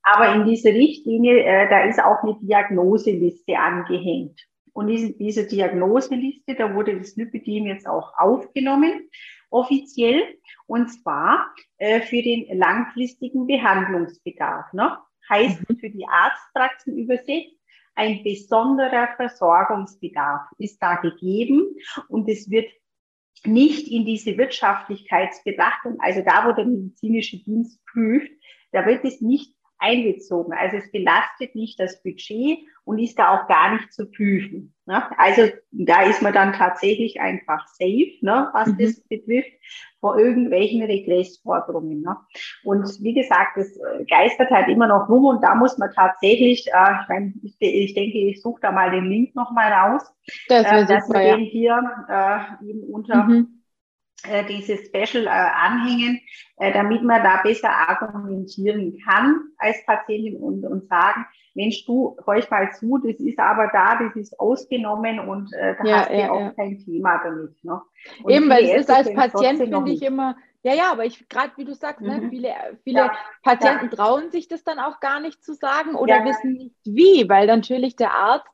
[0.03, 4.41] Aber in dieser Richtlinie, äh, da ist auch eine Diagnoseliste angehängt.
[4.73, 9.09] Und diese, diese Diagnoseliste, da wurde das Lipidem jetzt auch aufgenommen,
[9.51, 10.23] offiziell,
[10.67, 14.73] und zwar äh, für den langfristigen Behandlungsbedarf.
[14.73, 14.97] Ne?
[15.29, 15.77] Heißt mhm.
[15.77, 17.62] für die Arztpraxen übersetzt,
[17.95, 21.77] ein besonderer Versorgungsbedarf ist da gegeben.
[22.09, 22.71] Und es wird
[23.45, 28.31] nicht in diese Wirtschaftlichkeitsbetrachtung, also da, wo der medizinische Dienst prüft,
[28.73, 30.53] da wird es nicht einbezogen.
[30.53, 34.75] Also es belastet nicht das Budget und ist da auch gar nicht zu prüfen.
[34.87, 35.03] Ne?
[35.19, 38.79] Also da ist man dann tatsächlich einfach safe, ne, was mhm.
[38.79, 39.53] das betrifft,
[40.01, 42.01] vor irgendwelchen Regressforderungen.
[42.01, 42.17] Ne?
[42.65, 46.67] Und wie gesagt, das äh, geistert halt immer noch rum und da muss man tatsächlich,
[46.73, 50.03] äh, ich, ich, denke, ich suche da mal den Link nochmal raus,
[50.49, 51.37] das äh, dass super, wir ja.
[51.37, 53.62] den hier äh, eben unter mhm
[54.49, 56.21] dieses Special äh, anhängen,
[56.57, 62.49] äh, damit man da besser argumentieren kann als Patientin und, und sagen, Mensch, du, horch
[62.51, 66.15] mal zu, das ist aber da, das ist ausgenommen und äh, da ja, hast du
[66.15, 66.51] ja, auch ja.
[66.53, 67.63] kein Thema damit.
[67.63, 67.81] Ne?
[68.27, 71.65] Eben, weil es ist als Patient, finde ich immer, ja, ja, aber ich, gerade wie
[71.65, 72.31] du sagst, ne, mhm.
[72.31, 72.55] viele,
[72.85, 76.77] viele ja, Patienten trauen sich das dann auch gar nicht zu sagen oder wissen nicht
[76.85, 78.47] wie, weil natürlich der Arzt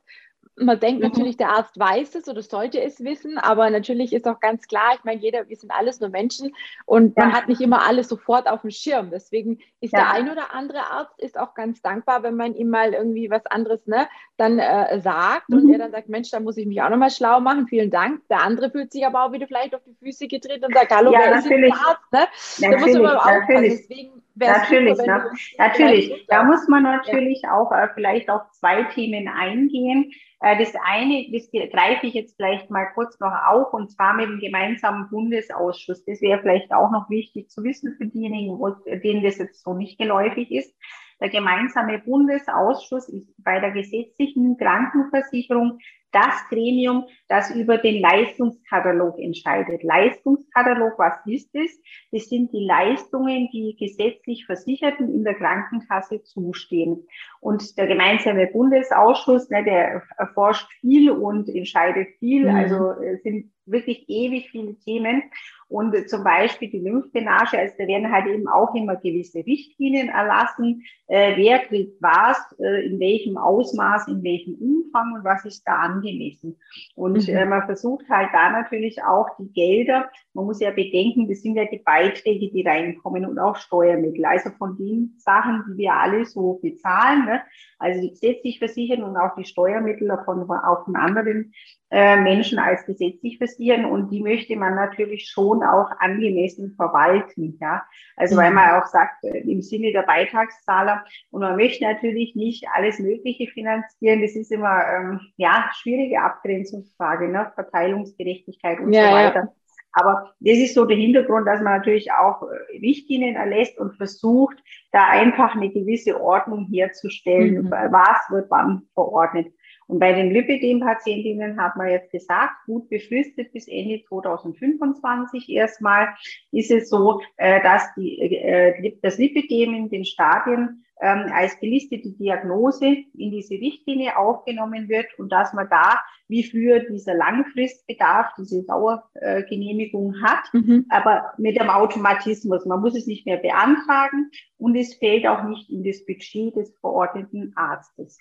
[0.60, 1.08] man denkt mhm.
[1.08, 4.92] natürlich, der Arzt weiß es oder sollte es wissen, aber natürlich ist auch ganz klar,
[4.96, 6.54] ich meine, jeder, wir sind alles nur Menschen
[6.86, 7.24] und ja.
[7.24, 9.10] man hat nicht immer alles sofort auf dem Schirm.
[9.10, 10.00] Deswegen ist ja.
[10.00, 13.46] der ein oder andere Arzt ist auch ganz dankbar, wenn man ihm mal irgendwie was
[13.46, 15.58] anderes ne, dann äh, sagt mhm.
[15.58, 18.26] und er dann sagt, Mensch, da muss ich mich auch nochmal schlau machen, vielen Dank.
[18.28, 21.12] Der andere fühlt sich aber auch wieder vielleicht auf die Füße getreten und sagt, hallo,
[21.12, 22.12] ja, wer ist der Arzt?
[22.12, 22.28] Ne?
[22.60, 23.62] Da muss man aufpassen.
[23.62, 25.30] Deswegen natürlich, super, ne?
[25.58, 26.26] natürlich.
[26.28, 27.54] Da muss man natürlich ja.
[27.54, 30.12] auch äh, vielleicht auf zwei Themen eingehen.
[30.40, 34.28] Äh, das eine, das greife ich jetzt vielleicht mal kurz noch auf, und zwar mit
[34.28, 36.04] dem gemeinsamen Bundesausschuss.
[36.04, 38.58] Das wäre vielleicht auch noch wichtig zu wissen für diejenigen,
[39.02, 40.74] denen das jetzt so nicht geläufig ist.
[41.20, 45.78] Der gemeinsame Bundesausschuss ist bei der gesetzlichen Krankenversicherung
[46.12, 49.82] das Gremium, das über den Leistungskatalog entscheidet.
[49.82, 51.80] Leistungskatalog, was ist es?
[52.12, 57.06] Das sind die Leistungen, die gesetzlich Versicherten in der Krankenkasse zustehen.
[57.40, 62.48] Und der gemeinsame Bundesausschuss, ne, der erforscht viel und entscheidet viel.
[62.48, 62.56] Mhm.
[62.56, 65.22] Also es sind wirklich ewig viele Themen.
[65.68, 70.82] Und zum Beispiel die Lymphdrainage, also da werden halt eben auch immer gewisse Richtlinien erlassen,
[71.08, 75.76] äh, wer kriegt was, äh, in welchem Ausmaß, in welchem Umfang und was ist da
[75.76, 76.58] angemessen.
[76.94, 77.34] Und mhm.
[77.34, 81.56] äh, man versucht halt da natürlich auch die Gelder, man muss ja bedenken, das sind
[81.56, 84.24] ja die Beiträge, die reinkommen und auch Steuermittel.
[84.24, 87.42] Also von den Sachen, die wir alle so bezahlen, ne?
[87.80, 91.52] also die gesetzlich versichern und auch die Steuermittel von, auch von anderen
[91.90, 97.58] äh, Menschen als gesetzlich versichern und die möchte man natürlich schon auch angemessen verwalten.
[97.60, 97.82] Ja?
[98.14, 98.56] Also weil mhm.
[98.56, 103.48] man auch sagt, äh, im Sinne der Beitragszahler und man möchte natürlich nicht alles Mögliche
[103.48, 104.22] finanzieren.
[104.22, 107.50] Das ist immer ähm, ja schwierige Abgrenzungsfrage, ne?
[107.56, 109.40] Verteilungsgerechtigkeit und ja, so weiter.
[109.40, 109.57] Ja.
[109.92, 114.56] Aber das ist so der Hintergrund, dass man natürlich auch äh, Richtlinien erlässt und versucht,
[114.92, 117.70] da einfach eine gewisse Ordnung herzustellen, mhm.
[117.70, 119.52] was wird wann verordnet.
[119.88, 126.08] Und bei den Lipidem-Patientinnen hat man jetzt gesagt, gut befristet bis Ende 2025 erstmal
[126.52, 132.10] ist es so, äh, dass die, äh, das Lipidem in den Stadien ähm, als gelistete
[132.10, 138.64] Diagnose in diese Richtlinie aufgenommen wird und dass man da wie früher dieser Langfristbedarf, diese
[138.64, 140.86] Dauergenehmigung hat, mhm.
[140.90, 142.66] aber mit dem Automatismus.
[142.66, 146.76] Man muss es nicht mehr beantragen und es fällt auch nicht in das Budget des
[146.80, 148.18] verordneten Arztes.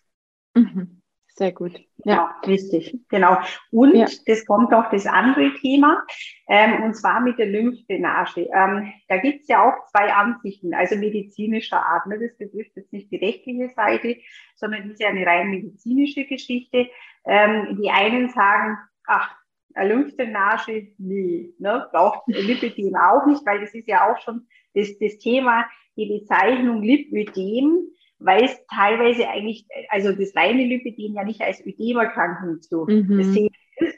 [0.55, 1.01] Mhm.
[1.37, 1.73] Sehr gut.
[2.03, 2.97] Ja, genau, richtig.
[3.09, 3.37] Genau.
[3.69, 4.07] Und ja.
[4.25, 6.03] das kommt auch das andere Thema,
[6.47, 8.49] ähm, und zwar mit der Lymphdrainage.
[8.51, 12.07] Ähm, da gibt es ja auch zwei Ansichten, also medizinischer Art.
[12.07, 12.17] Ne?
[12.19, 14.17] Das betrifft jetzt nicht die rechtliche Seite,
[14.55, 16.87] sondern das ist ja eine rein medizinische Geschichte.
[17.23, 19.35] Ähm, die einen sagen, ach,
[19.75, 21.87] eine Lymphdrainage, nee, ne?
[21.91, 26.81] braucht Lipidem auch nicht, weil das ist ja auch schon das, das Thema, die Bezeichnung
[26.81, 33.23] Lipödem weil es teilweise eigentlich, also das reine Lipidem ja nicht als Ödemerkrankung zu mhm.
[33.23, 33.97] sehen ist.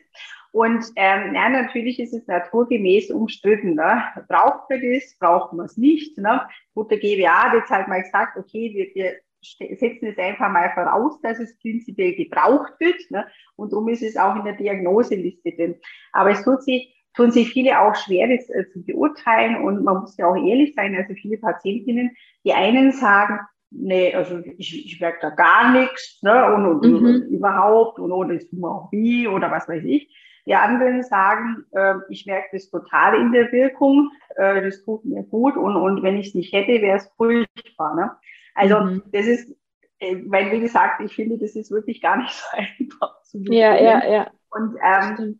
[0.51, 3.75] Und ähm, ja, natürlich ist es naturgemäß umstritten.
[3.75, 4.03] Ne?
[4.27, 5.15] Braucht man das?
[5.19, 6.17] Braucht man es nicht?
[6.17, 6.41] Ne?
[6.73, 10.71] Gut, der GWA hat jetzt halt mal gesagt, okay, wir, wir setzen es einfach mal
[10.73, 12.99] voraus, dass es prinzipiell gebraucht wird.
[13.11, 13.27] Ne?
[13.55, 15.75] Und darum ist es auch in der Diagnoseliste drin.
[16.11, 19.63] Aber es tut sich tun sich viele auch schwer, das äh, zu beurteilen.
[19.63, 23.39] Und man muss ja auch ehrlich sein, also viele Patientinnen, die einen sagen,
[23.71, 27.05] nee, also ich, ich merke da gar nichts, ne, und, und, mhm.
[27.05, 30.15] und überhaupt, und auch wie, oder was weiß ich.
[30.45, 35.23] Die anderen sagen, äh, ich merke das total in der Wirkung, äh, das tut mir
[35.23, 38.11] gut, und, und wenn ich es nicht hätte, wäre es furchtbar, ne.
[38.55, 39.03] Also, mhm.
[39.11, 39.55] das ist,
[39.99, 43.75] äh, weil, wie gesagt, ich finde, das ist wirklich gar nicht so einfach zu Ja,
[43.75, 44.31] ja, ja.
[44.49, 45.39] Und ähm,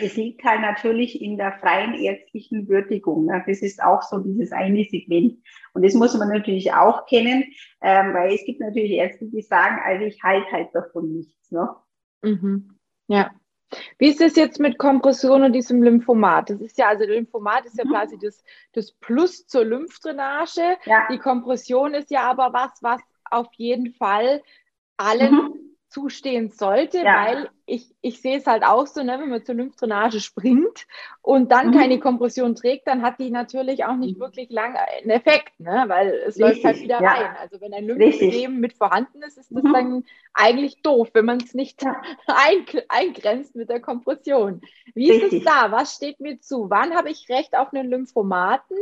[0.00, 3.26] es liegt halt natürlich in der freien ärztlichen Würdigung.
[3.26, 3.42] Ne?
[3.46, 5.38] Das ist auch so dieses eine Segment.
[5.72, 7.44] Und das muss man natürlich auch kennen,
[7.80, 11.50] ähm, weil es gibt natürlich Ärzte, die sagen, also ich halte halt davon nichts.
[11.50, 11.68] Ne?
[12.22, 12.76] Mhm.
[13.08, 13.30] Ja.
[13.98, 16.50] Wie ist es jetzt mit Kompression und diesem Lymphomat?
[16.50, 17.90] Das ist ja, also Lymphomat ist ja mhm.
[17.90, 20.76] quasi das, das Plus zur Lymphdrainage.
[20.84, 21.06] Ja.
[21.10, 23.00] Die Kompression ist ja aber was, was
[23.30, 24.42] auf jeden Fall
[24.96, 25.76] allen mhm.
[25.88, 27.26] zustehen sollte, ja.
[27.26, 30.86] weil ich, ich sehe es halt auch so, ne, wenn man zur Lymphdrainage springt
[31.22, 31.74] und dann mhm.
[31.74, 34.22] keine Kompression trägt, dann hat die natürlich auch nicht mhm.
[34.22, 37.12] wirklich lange einen Effekt, ne, weil es Richtig, läuft halt wieder ja.
[37.12, 37.36] rein.
[37.40, 39.72] Also wenn ein Lymphsystem mit vorhanden ist, ist das mhm.
[39.72, 40.04] dann
[40.34, 41.84] eigentlich doof, wenn man es nicht
[42.26, 44.62] ein, eingrenzt mit der Kompression.
[44.94, 45.32] Wie Richtig.
[45.32, 45.70] ist es da?
[45.70, 46.70] Was steht mir zu?
[46.70, 48.76] Wann habe ich Recht auf einen Lymphomaten?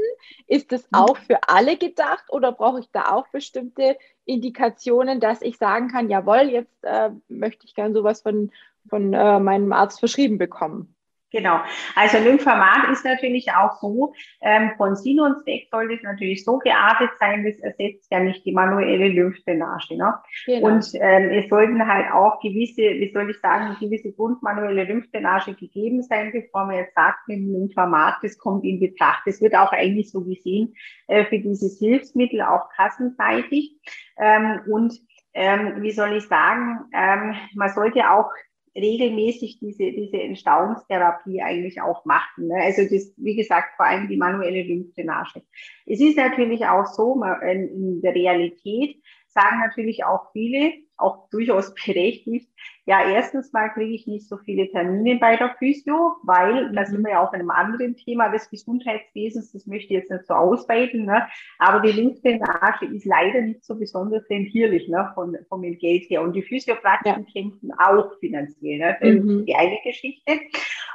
[0.46, 0.98] Ist es mhm.
[0.98, 6.10] auch für alle gedacht oder brauche ich da auch bestimmte Indikationen, dass ich sagen kann,
[6.10, 8.50] jawohl, jetzt äh, möchte ich gerne sowas von
[8.88, 10.94] von äh, meinem Arzt verschrieben bekommen.
[11.30, 11.60] Genau.
[11.94, 16.58] Also Lymphomat ist natürlich auch so, ähm, von Sinn und Zweck soll das natürlich so
[16.58, 19.96] geartet sein, das ersetzt ja nicht die manuelle Lymphdrainage.
[19.96, 20.14] Ne?
[20.46, 20.66] Genau.
[20.66, 26.02] Und ähm, es sollten halt auch gewisse, wie soll ich sagen, gewisse grundmanuelle Lymphdrainage gegeben
[26.02, 29.22] sein, bevor man jetzt sagt, mit dem Lymphomat, das kommt in Betracht.
[29.26, 30.74] Das wird auch eigentlich so gesehen
[31.08, 33.76] äh, für dieses Hilfsmittel auch kassenseitig.
[34.16, 34.94] Ähm, und
[35.34, 38.30] ähm, wie soll ich sagen, ähm, man sollte auch
[38.80, 42.48] regelmäßig diese, diese Entstauungstherapie eigentlich auch machen.
[42.48, 42.56] Ne?
[42.62, 45.42] Also das, wie gesagt, vor allem die manuelle Lymphdrainage.
[45.86, 52.50] Es ist natürlich auch so, in der Realität sagen natürlich auch viele, auch durchaus berechtigt,
[52.88, 57.04] ja, erstens mal kriege ich nicht so viele Termine bei der Physio, weil, da sind
[57.04, 60.32] wir ja auch in einem anderen Thema des Gesundheitswesens, das möchte ich jetzt nicht so
[60.32, 61.26] ausweiten, ne?
[61.58, 65.10] aber die Lymphdrainage ist leider nicht so besonders rentierlich ne?
[65.14, 66.22] von, vom Geld her.
[66.22, 67.32] Und die Physiopraxen ja.
[67.32, 68.78] kämpfen auch finanziell.
[68.78, 68.96] Ne?
[69.00, 69.40] Das mhm.
[69.40, 70.40] ist die eine Geschichte.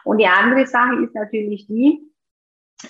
[0.03, 2.01] Und die andere Sache ist natürlich die,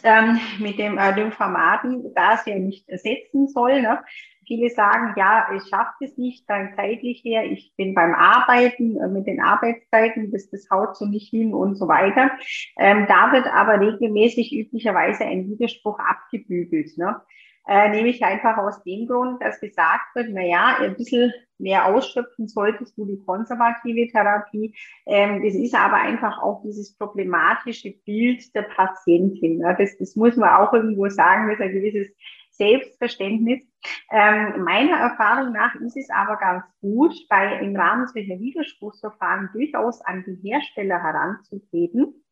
[0.04, 4.00] ähm, mit dem äh, Lymphomaten, da es ja nicht ersetzen soll, ne,
[4.46, 9.08] Viele sagen, ja, ich schaffe es nicht, dann zeitlich her, ich bin beim Arbeiten äh,
[9.08, 12.32] mit den Arbeitszeiten, das, das haut so nicht hin und so weiter.
[12.78, 16.98] Ähm, da wird aber regelmäßig üblicherweise ein Widerspruch abgebügelt.
[16.98, 17.22] Ne?
[17.68, 22.48] äh, nämlich einfach aus dem Grund, dass gesagt wird, na ja, ein bisschen mehr ausschöpfen
[22.48, 24.76] solltest du die konservative Therapie.
[25.06, 29.60] Ähm, ist aber einfach auch dieses problematische Bild der Patientin.
[29.60, 29.76] Ne?
[29.78, 32.08] Das, das muss man auch irgendwo sagen, das ist ein gewisses
[32.54, 33.64] Selbstverständnis.
[34.12, 40.02] Ähm, meiner Erfahrung nach ist es aber ganz gut, bei im Rahmen solcher Widerspruchsverfahren durchaus
[40.02, 42.23] an die Hersteller heranzutreten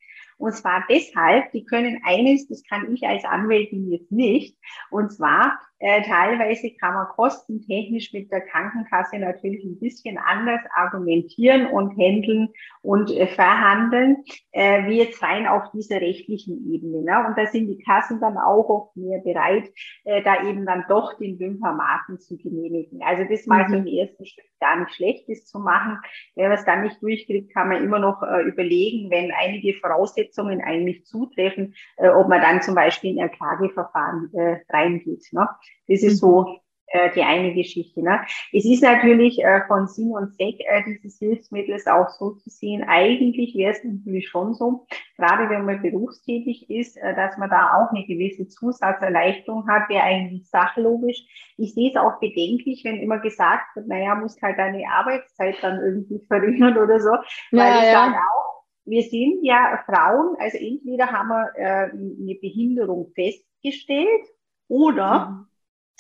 [0.42, 4.58] und zwar deshalb, die können eines, das kann ich als Anwältin jetzt nicht,
[4.90, 11.66] und zwar äh, teilweise kann man kostentechnisch mit der Krankenkasse natürlich ein bisschen anders argumentieren
[11.66, 12.50] und handeln
[12.84, 14.18] und äh, verhandeln,
[14.52, 17.02] äh, wie jetzt rein auf dieser rechtlichen Ebene.
[17.02, 17.26] Ne?
[17.28, 19.72] Und da sind die Kassen dann auch oft mehr bereit,
[20.04, 23.02] äh, da eben dann doch den Lymphamaten zu genehmigen.
[23.02, 23.72] Also das mal mhm.
[23.72, 25.98] so im ersten Schritt gar nicht schlecht ist zu machen.
[26.36, 31.06] Wer das dann nicht durchkriegt, kann man immer noch äh, überlegen, wenn einige Voraussetzungen eigentlich
[31.06, 35.26] zutreffen, äh, ob man dann zum Beispiel in ein Klageverfahren äh, reingeht.
[35.32, 35.48] Ne?
[35.88, 36.58] Das ist so mhm.
[36.88, 38.02] äh, die eine Geschichte.
[38.02, 38.22] Ne?
[38.52, 42.84] Es ist natürlich äh, von Sinn und Zweck äh, dieses Hilfsmittels auch so zu sehen.
[42.88, 44.86] Eigentlich wäre es natürlich schon so,
[45.18, 50.04] gerade wenn man berufstätig ist, äh, dass man da auch eine gewisse Zusatzerleichterung hat, wäre
[50.04, 51.24] eigentlich sachlogisch.
[51.58, 55.80] Ich sehe es auch bedenklich, wenn immer gesagt wird, naja, muss halt deine Arbeitszeit dann
[55.80, 57.12] irgendwie verringern oder so.
[57.52, 57.92] Weil ja, ich ja.
[57.92, 58.51] sage auch,
[58.86, 64.28] wir sind ja Frauen, also entweder haben wir äh, eine Behinderung festgestellt
[64.68, 65.52] oder mhm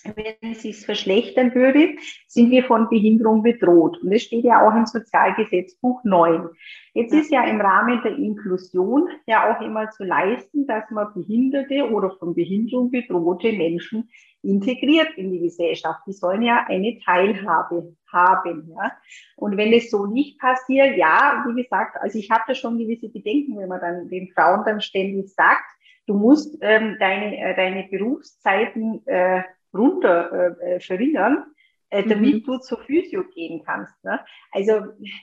[0.04, 1.96] wenn es sich verschlechtern würde,
[2.28, 4.02] sind wir von Behinderung bedroht.
[4.02, 6.50] Und das steht ja auch im Sozialgesetzbuch 9.
[6.94, 11.89] Jetzt ist ja im Rahmen der Inklusion ja auch immer zu leisten, dass man behinderte
[11.89, 14.10] oder von Behinderung bedrohte Menschen
[14.43, 16.01] integriert in die Gesellschaft.
[16.08, 18.69] Die sollen ja eine Teilhabe haben.
[18.75, 18.91] Ja?
[19.36, 23.10] Und wenn es so nicht passiert, ja, wie gesagt, also ich habe da schon gewisse
[23.10, 25.65] Bedenken, wenn man dann den Frauen dann ständig sagt,
[26.08, 31.45] du musst ähm, deine, äh, deine Berufszeiten äh, runter äh, äh, verringern,
[31.91, 32.43] äh, damit mhm.
[32.43, 33.93] du zur Physio gehen kannst.
[34.04, 34.19] Ne?
[34.51, 34.80] Also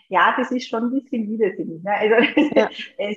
[0.08, 1.82] ja, das ist schon ein bisschen widersinnig.
[1.82, 1.90] Ne?
[1.90, 2.14] Also,
[2.54, 2.68] ja,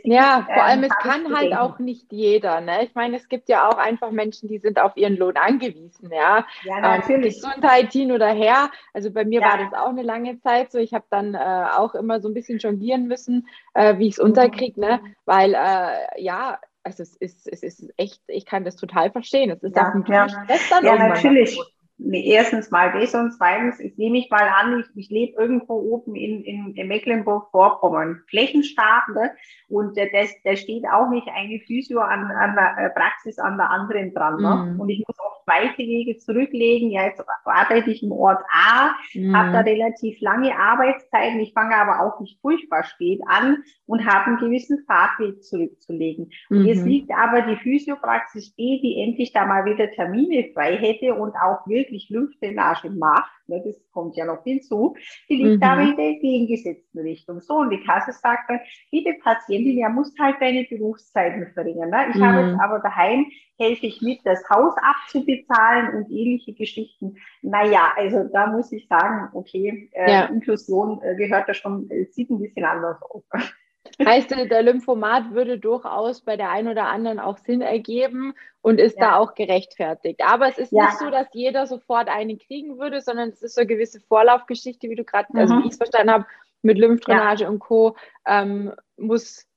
[0.04, 2.62] ja vor allem es kann halt auch nicht jeder.
[2.62, 2.86] Ne?
[2.86, 6.10] Ich meine, es gibt ja auch einfach Menschen, die sind auf ihren Lohn angewiesen.
[6.12, 7.36] Ja, ja ähm, natürlich.
[7.36, 8.72] Ähm, Gesundheit hin oder her.
[8.94, 9.50] Also bei mir ja.
[9.50, 10.80] war das auch eine lange Zeit so.
[10.80, 14.20] Ich habe dann äh, auch immer so ein bisschen jonglieren müssen, äh, wie ich es
[14.20, 15.02] unterkriege, ne?
[15.04, 15.16] Mhm.
[15.26, 19.52] weil äh, ja, also es ist, es ist echt, ich kann das total verstehen.
[19.52, 20.30] Es ist ja, auch ja.
[20.30, 21.60] Stress ja, natürlich.
[22.04, 25.76] Nee, erstens mal das und zweitens, ich nehme mich mal an, ich, ich lebe irgendwo
[25.76, 29.32] oben in, in, in Mecklenburg-Vorpommern, Flächenstark, ne?
[29.70, 33.58] und äh, das, da steht auch nicht eine Physio an, an der äh, Praxis an
[33.58, 34.42] der anderen dran.
[34.42, 34.74] Ne?
[34.74, 34.80] Mhm.
[34.80, 36.92] Und ich muss auch weite Wege zurücklegen.
[36.92, 39.36] Ja, jetzt arbeite ich im Ort A, mhm.
[39.36, 41.40] habe da relativ lange Arbeitszeiten.
[41.40, 46.32] Ich fange aber auch nicht furchtbar spät an und habe einen gewissen Fahrtweg zurückzulegen.
[46.50, 46.66] Und mhm.
[46.66, 51.36] jetzt liegt aber die Physiopraxis B, die endlich da mal wieder Termine frei hätte und
[51.36, 54.96] auch wirklich Lymphdrainage macht ne, das kommt ja noch hinzu,
[55.30, 55.64] die liegt mhm.
[55.64, 57.42] aber in der entgegengesetzten Richtung.
[57.42, 58.60] So, und die Kasse sagt dann,
[58.92, 61.90] liebe Patientin, ja, musst halt deine Berufszeiten verringern.
[61.90, 62.08] Ne?
[62.10, 62.24] Ich mhm.
[62.24, 63.26] habe jetzt aber daheim,
[63.62, 67.16] helfe ich mit, das Haus abzubezahlen und ähnliche Geschichten.
[67.42, 70.26] Naja, also da muss ich sagen, okay, äh, ja.
[70.26, 73.24] Inklusion äh, gehört da schon, äh, sieht ein bisschen anders aus.
[74.06, 78.98] Heißt, der Lymphomat würde durchaus bei der einen oder anderen auch Sinn ergeben und ist
[78.98, 79.12] ja.
[79.12, 80.22] da auch gerechtfertigt.
[80.24, 80.86] Aber es ist ja.
[80.86, 84.90] nicht so, dass jeder sofort einen kriegen würde, sondern es ist so eine gewisse Vorlaufgeschichte,
[84.90, 85.42] wie du gerade, also mhm.
[85.42, 86.26] also wie ich es verstanden habe,
[86.62, 87.50] mit Lymphdrainage ja.
[87.50, 87.96] und Co.
[88.26, 89.48] Ähm, muss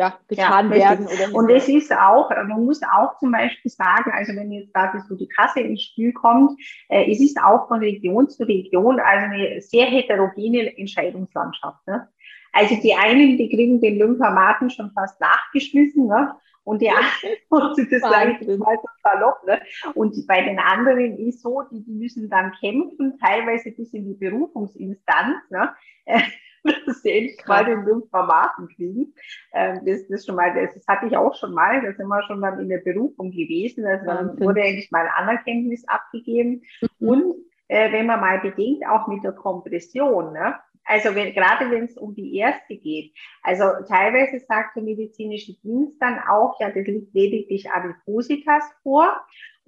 [0.00, 1.06] ja, getan werden.
[1.06, 4.92] Oder und es ist auch, man muss auch zum Beispiel sagen, also wenn jetzt da
[5.06, 6.58] so die Kasse ins Spiel kommt,
[6.88, 11.86] äh, es ist auch von Region zu Region also eine sehr heterogene Entscheidungslandschaft.
[11.86, 12.08] Ne?
[12.52, 16.34] Also die einen, die kriegen den Lymphamaten schon fast nachgeschmissen, ne?
[16.62, 19.60] Und die anderen, das sage ich mal so salopp, ne?
[19.94, 24.14] Und bei den anderen ist so, die, die müssen dann kämpfen, teilweise bis in die
[24.14, 25.74] Berufungsinstanz, ne?
[26.86, 29.14] dass sie endlich mal den Lymphamaten kriegen.
[29.52, 32.22] Ähm, das, das schon mal, das, das hatte ich auch schon mal, da sind wir
[32.24, 36.62] schon dann in der Berufung gewesen, also dann wurde endlich mal Anerkenntnis abgegeben.
[36.98, 37.08] Mhm.
[37.08, 37.34] Und
[37.68, 40.56] äh, wenn man mal bedenkt, auch mit der Kompression, ne?
[40.84, 43.12] Also wenn, gerade wenn es um die erste geht.
[43.42, 49.14] Also teilweise sagt der medizinische Dienst dann auch, ja, das liegt lediglich Adipositas vor.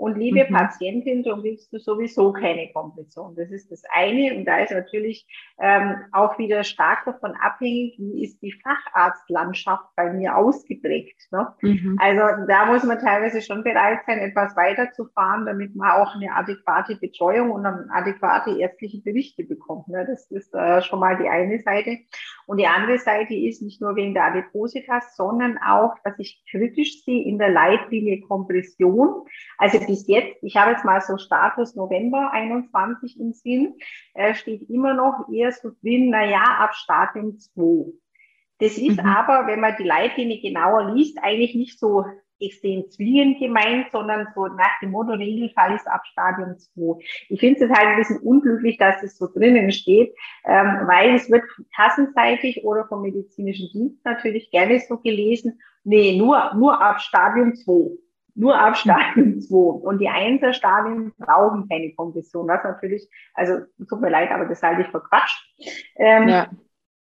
[0.02, 0.52] Und liebe mhm.
[0.52, 3.36] Patientin, darum kriegst du sowieso keine Kompression.
[3.36, 4.34] Das ist das eine.
[4.34, 5.24] Und da ist natürlich
[5.60, 11.28] ähm, auch wieder stark davon abhängig, wie ist die Facharztlandschaft bei mir ausgeprägt.
[11.30, 11.54] Ne?
[11.60, 11.98] Mhm.
[12.00, 16.96] Also da muss man teilweise schon bereit sein, etwas weiterzufahren, damit man auch eine adäquate
[16.96, 19.86] Betreuung und eine adäquate ärztliche Berichte bekommt.
[19.86, 20.04] Ne?
[20.04, 21.98] Das ist äh, schon mal die eine Seite.
[22.46, 27.04] Und die andere Seite ist nicht nur wegen der Adipositas, sondern auch, dass ich kritisch
[27.04, 29.22] sehe in der Leitlinie Kompression.
[29.58, 33.74] Also bis jetzt, ich habe jetzt mal so Status November 21 im Sinn,
[34.14, 37.92] äh, steht immer noch eher so drin, naja, ab Stadium 2.
[38.58, 39.06] Das ist mhm.
[39.06, 42.06] aber, wenn man die Leitlinie genauer liest, eigentlich nicht so
[42.40, 47.04] extrem zwingend gemeint, sondern so nach dem Motto, Regelfall ist ab Stadium 2.
[47.28, 50.14] Ich finde es halt ein bisschen unglücklich, dass es so drinnen steht,
[50.46, 51.44] ähm, weil es wird
[51.76, 57.98] kassenseitig oder vom medizinischen Dienst natürlich gerne so gelesen, nee, nur, nur ab Stadium 2.
[58.34, 59.56] Nur ab Stadium 2.
[59.56, 64.82] Und die Einzelstadien brauchen keine Kompression, was natürlich, also tut mir leid, aber das halte
[64.82, 65.32] ich für Quatsch.
[65.96, 66.48] Ähm, ja.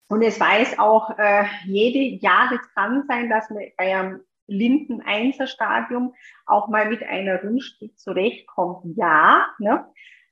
[0.09, 6.15] Und es weiß auch äh, jede, ja, das kann sein, dass man bei einem Linden-Einser-Stadium
[6.47, 8.97] auch mal mit einer Rundstück zurechtkommt.
[8.97, 9.87] Ja, ne?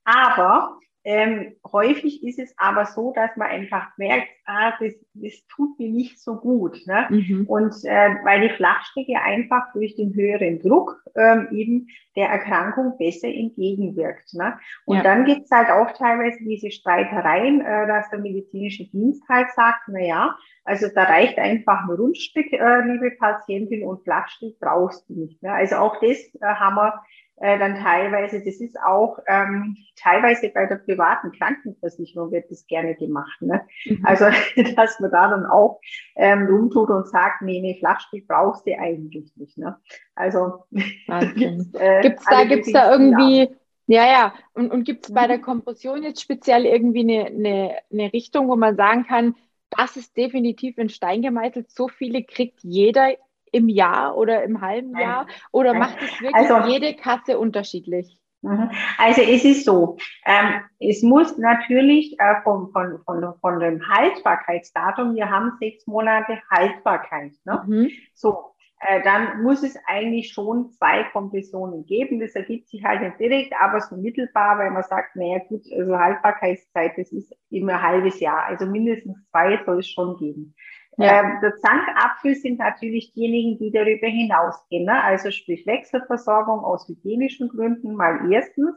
[0.04, 5.78] aber ähm, häufig ist es aber so, dass man einfach merkt, ah, das, das tut
[5.78, 6.86] mir nicht so gut.
[6.86, 7.06] Ne?
[7.08, 7.46] Mhm.
[7.48, 13.28] Und äh, weil die Flachstrecke einfach durch den höheren Druck ähm, eben der Erkrankung besser
[13.28, 14.34] entgegenwirkt.
[14.34, 14.58] Ne?
[14.84, 15.02] Und ja.
[15.02, 20.00] dann gibt's halt auch teilweise diese Streitereien, äh, dass der medizinische Dienst halt sagt, na
[20.00, 25.42] ja, also da reicht einfach ein Rundstück, äh, liebe Patientin, und Flachstück brauchst du nicht.
[25.42, 25.54] Ne?
[25.54, 27.00] Also auch das äh, haben wir
[27.40, 32.94] äh, dann teilweise, das ist auch ähm, teilweise bei der privaten Krankenversicherung wird das gerne
[32.94, 33.40] gemacht.
[33.40, 33.62] Ne?
[33.84, 34.04] Mhm.
[34.04, 34.26] Also,
[34.76, 35.80] dass man da dann auch
[36.16, 39.56] ähm, rumtut und sagt, nee, nee, Flachstück brauchst du eigentlich nicht.
[39.58, 39.76] Ne?
[40.14, 43.48] Also gibt's, äh, gibt's da, gibt's da irgendwie,
[43.86, 45.42] ja, ja, und, und gibt es bei der mhm.
[45.42, 49.34] Kompression jetzt speziell irgendwie eine, eine, eine Richtung, wo man sagen kann,
[49.70, 53.14] das ist definitiv in Stein gemeißelt, so viele kriegt jeder
[53.52, 54.96] im Jahr oder im halben.
[54.96, 55.26] Jahr?
[55.52, 58.18] Oder macht es wirklich also, jede Kasse unterschiedlich?
[58.42, 58.70] Mhm.
[58.98, 65.16] Also es ist so, ähm, es muss natürlich äh, von, von, von, von dem Haltbarkeitsdatum,
[65.16, 67.32] wir haben sechs Monate Haltbarkeit.
[67.44, 67.62] Ne?
[67.66, 67.90] Mhm.
[68.14, 72.20] So, äh, dann muss es eigentlich schon zwei Kompressionen geben.
[72.20, 75.98] Das ergibt sich halt nicht direkt, aber so mittelbar, weil man sagt, naja gut, also
[75.98, 78.44] Haltbarkeitszeit, das ist immer ein halbes Jahr.
[78.44, 80.54] Also mindestens zwei soll es schon geben.
[80.98, 81.20] Ja.
[81.20, 84.84] Ähm, der Zankapfel sind natürlich diejenigen, die darüber hinausgehen.
[84.84, 85.02] Ne?
[85.02, 88.74] Also sprich Wechselversorgung aus hygienischen Gründen mal erstens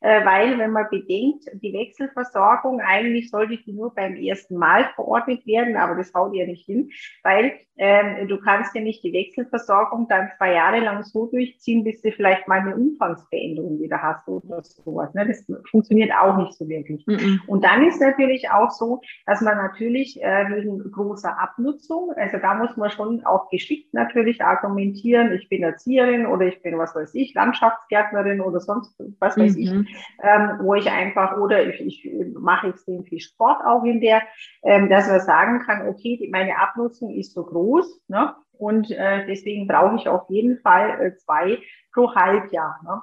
[0.00, 5.76] weil wenn man bedenkt, die Wechselversorgung, eigentlich sollte die nur beim ersten Mal verordnet werden,
[5.76, 6.90] aber das haut ja nicht hin,
[7.22, 12.02] weil ähm, du kannst ja nicht die Wechselversorgung dann zwei Jahre lang so durchziehen, bis
[12.02, 15.12] du vielleicht mal eine Umfangsveränderung wieder hast oder sowas.
[15.14, 15.26] Ne?
[15.26, 17.06] Das funktioniert auch nicht so wirklich.
[17.06, 17.40] Mhm.
[17.46, 22.54] Und dann ist natürlich auch so, dass man natürlich äh, wegen großer Abnutzung, also da
[22.54, 27.14] muss man schon auch geschickt natürlich argumentieren, ich bin Erzieherin oder ich bin, was weiß
[27.14, 29.60] ich, Landschaftsgärtnerin oder sonst was weiß mhm.
[29.62, 29.89] ich
[30.22, 34.22] ähm, wo ich einfach, oder ich, ich mache extrem viel Sport auch in der,
[34.62, 38.34] ähm, dass man sagen kann, okay, die, meine Abnutzung ist so groß, ne?
[38.60, 41.58] Und äh, deswegen brauche ich auf jeden Fall äh, zwei
[41.94, 42.78] pro Halbjahr.
[42.84, 43.00] Ne?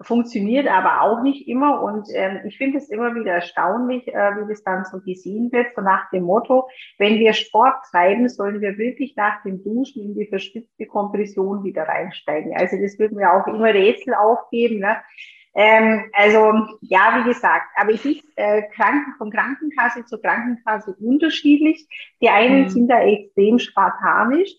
[0.00, 4.48] Funktioniert aber auch nicht immer und ähm, ich finde es immer wieder erstaunlich, äh, wie
[4.48, 8.76] das dann so gesehen wird, so nach dem Motto, wenn wir Sport treiben, sollen wir
[8.76, 12.54] wirklich nach dem Duschen in die verspitzte Kompression wieder reinsteigen.
[12.54, 14.80] Also das wird mir auch immer Rätsel aufgeben.
[14.80, 14.98] Ne?
[15.54, 21.86] Ähm, also ja, wie gesagt, aber es ist äh, Kranken, von Krankenkasse zu Krankenkasse unterschiedlich.
[22.20, 22.68] Die einen mhm.
[22.68, 24.50] sind da extrem spartanisch.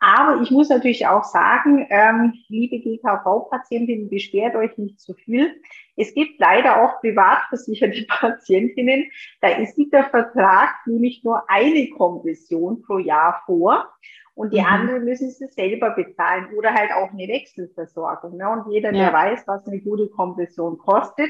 [0.00, 5.60] Aber ich muss natürlich auch sagen, ähm, liebe GKV-Patientinnen, beschwert euch nicht zu viel.
[5.96, 9.10] Es gibt leider auch privat versicherte Patientinnen,
[9.42, 13.86] da ist der Vertrag nämlich nur eine Kompression pro Jahr vor
[14.34, 14.66] und die mhm.
[14.66, 18.38] anderen müssen sie selber bezahlen oder halt auch eine Wechselversorgung.
[18.38, 18.48] Ne?
[18.48, 19.04] Und jeder, ja.
[19.04, 21.28] der weiß, was eine gute Kompression kostet,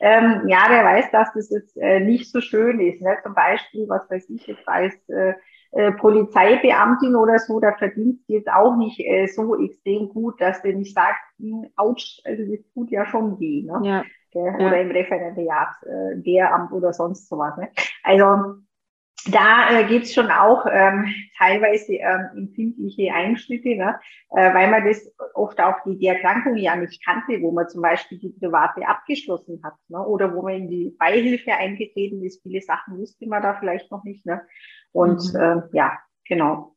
[0.00, 3.00] ähm, ja, der weiß, dass das jetzt äh, nicht so schön ist.
[3.00, 3.16] Ne?
[3.22, 5.32] Zum Beispiel, was weiß ich jetzt als äh,
[5.72, 10.62] äh, Polizeibeamtin oder so, da verdient sie jetzt auch nicht äh, so extrem gut, dass
[10.62, 13.62] der nicht sagt, hm, ouch, also das tut ja schon weh.
[13.62, 13.80] Ne?
[13.84, 14.04] Ja.
[14.32, 14.82] Oder ja.
[14.82, 17.56] im Referendariat, äh, Lehramt oder sonst sowas.
[17.56, 17.68] Ne?
[18.04, 18.60] Also
[19.26, 23.98] da äh, geht es schon auch ähm, teilweise ähm, empfindliche Einschnitte, ne?
[24.30, 27.82] äh, weil man das oft auch die, die Erkrankung ja nicht kannte, wo man zum
[27.82, 29.98] Beispiel die private abgeschlossen hat ne?
[29.98, 32.42] oder wo man in die Beihilfe eingetreten ist.
[32.42, 34.24] Viele Sachen wusste man da vielleicht noch nicht.
[34.24, 34.40] Ne?
[34.92, 35.40] Und mhm.
[35.40, 36.76] äh, ja, genau.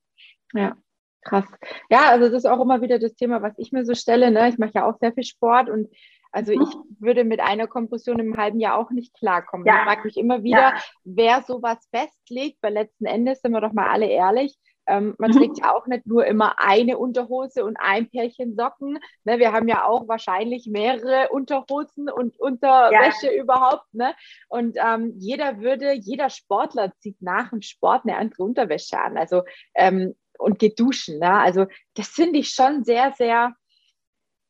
[0.53, 0.75] Ja.
[1.23, 1.45] Krass.
[1.89, 4.29] Ja, also das ist auch immer wieder das Thema, was ich mir so stelle.
[4.29, 4.49] Ne?
[4.49, 5.87] Ich mache ja auch sehr viel Sport und
[6.33, 6.63] also mhm.
[6.63, 9.65] ich würde mit einer Kompression im halben Jahr auch nicht klarkommen.
[9.65, 9.77] Ja.
[9.77, 10.77] Ich frage mich immer wieder, ja.
[11.03, 14.57] wer sowas festlegt, weil letzten Endes sind wir doch mal alle ehrlich.
[14.87, 15.35] Ähm, man mhm.
[15.35, 18.99] trägt ja auch nicht nur immer eine Unterhose und ein Pärchen Socken.
[19.23, 23.41] Ne, wir haben ja auch wahrscheinlich mehrere Unterhosen und Unterwäsche ja.
[23.41, 23.93] überhaupt.
[23.93, 24.13] Ne?
[24.49, 29.17] Und ähm, jeder würde, jeder Sportler zieht nach dem Sport eine andere Unterwäsche an.
[29.17, 29.43] Also
[29.75, 31.19] ähm, und geht duschen.
[31.19, 31.31] Ne?
[31.31, 31.65] Also
[31.95, 33.55] das finde ich schon sehr, sehr,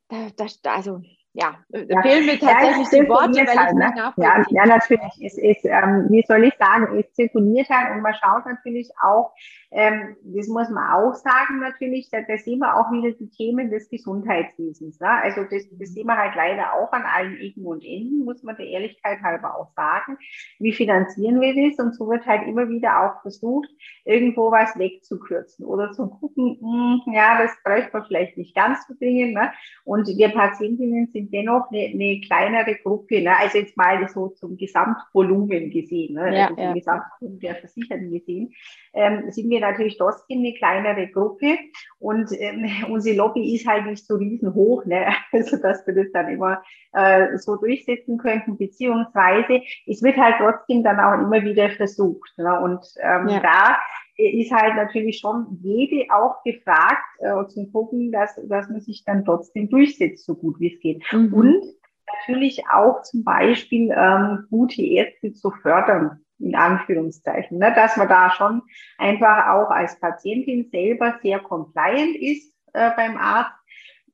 [0.09, 1.01] da, da, also
[1.36, 4.13] ja, ja, fehlen mir tatsächlich ja, die Worte, weil halt, ne?
[4.17, 5.13] ja, ja, natürlich.
[5.19, 9.34] Es ist, ähm, wie soll ich sagen, es zirkuliert halt und man schaut natürlich auch,
[9.71, 13.71] ähm, das muss man auch sagen natürlich, da, da sehen wir auch wieder die Themen
[13.71, 14.99] des Gesundheitswesens.
[14.99, 15.09] Ne?
[15.09, 18.55] Also das, das sehen wir halt leider auch an allen Ecken und Enden, muss man
[18.55, 20.19] der Ehrlichkeit halber auch sagen.
[20.59, 21.84] Wie finanzieren wir das?
[21.84, 23.69] Und so wird halt immer wieder auch versucht,
[24.05, 28.86] irgendwo was wegzukürzen oder zu gucken, mh, hm, ja, das bräuchte man vielleicht nicht ganz
[28.88, 29.34] so dringend.
[29.34, 29.51] Ne?
[29.84, 33.38] Und wir Patientinnen sind dennoch eine, eine kleinere Gruppe, ne?
[33.38, 36.36] also jetzt mal so zum Gesamtvolumen gesehen, ne?
[36.36, 36.74] Ja, also zum ja.
[36.74, 38.53] Gesamtvolumen der Versicherten gesehen,
[38.93, 41.57] ähm, sind wir natürlich trotzdem eine kleinere Gruppe
[41.99, 45.07] und ähm, unsere Lobby ist halt nicht so riesenhoch, ne?
[45.32, 46.61] also dass wir das dann immer
[46.93, 52.32] äh, so durchsetzen könnten, beziehungsweise es wird halt trotzdem dann auch immer wieder versucht.
[52.38, 52.59] Ne?
[52.61, 53.39] Und ähm, ja.
[53.39, 53.78] da
[54.16, 59.26] ist halt natürlich schon jede auch gefragt, äh, zu gucken, dass, dass man sich dann
[59.26, 61.03] trotzdem durchsetzt, so gut wie es geht.
[61.11, 61.34] Mhm.
[61.34, 61.64] Und
[62.07, 67.74] natürlich auch zum Beispiel ähm, gute Ärzte zu fördern in Anführungszeichen, ne?
[67.74, 68.61] dass man da schon
[68.97, 73.53] einfach auch als Patientin selber sehr compliant ist äh, beim Arzt,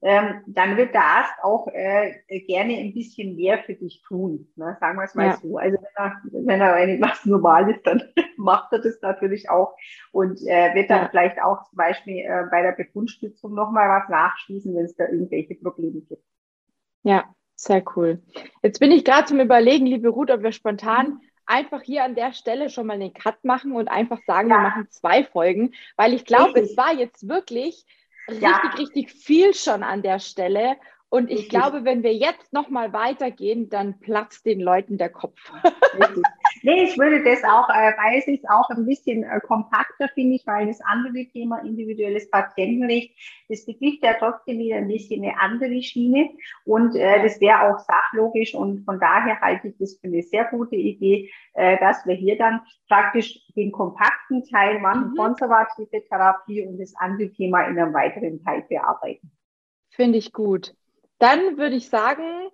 [0.02, 2.14] ähm, dann wird der Arzt auch äh,
[2.48, 4.48] gerne ein bisschen mehr für dich tun.
[4.56, 4.78] Ne?
[4.80, 5.38] Sagen wir es mal ja.
[5.38, 5.58] so.
[5.58, 8.02] Also wenn er, wenn er einiges normal ist, dann
[8.38, 9.76] macht er das natürlich auch
[10.12, 11.10] und äh, wird dann ja.
[11.10, 15.56] vielleicht auch zum Beispiel äh, bei der Befundstützung nochmal was nachschließen, wenn es da irgendwelche
[15.56, 16.24] Probleme gibt.
[17.04, 17.26] Ja,
[17.56, 18.22] sehr cool.
[18.62, 22.16] Jetzt bin ich gerade zum Überlegen, liebe Ruth, ob wir spontan mhm einfach hier an
[22.16, 24.58] der Stelle schon mal einen Cut machen und einfach sagen, ja.
[24.58, 27.86] wir machen zwei Folgen, weil ich glaube, es war jetzt wirklich
[28.30, 28.72] richtig, ja.
[28.78, 30.78] richtig viel schon an der Stelle.
[31.12, 31.50] Und ich Richtig.
[31.50, 35.40] glaube, wenn wir jetzt nochmal weitergehen, dann platzt den Leuten der Kopf.
[35.94, 36.24] Richtig.
[36.62, 40.36] Nee, ich würde das auch, äh, weil es ist auch ein bisschen äh, kompakter, finde
[40.36, 45.40] ich, weil das andere Thema individuelles Patientenrecht, das betrifft ja trotzdem wieder ein bisschen eine
[45.40, 46.30] andere Schiene
[46.66, 50.46] und äh, das wäre auch sachlogisch und von daher halte ich das für eine sehr
[50.46, 55.16] gute Idee, äh, dass wir hier dann praktisch den kompakten Teil machen, mhm.
[55.16, 59.32] konservative Therapie und das andere Thema in einem weiteren Teil bearbeiten.
[59.92, 60.76] Finde ich gut.
[61.20, 62.50] Dann würde ich sagen,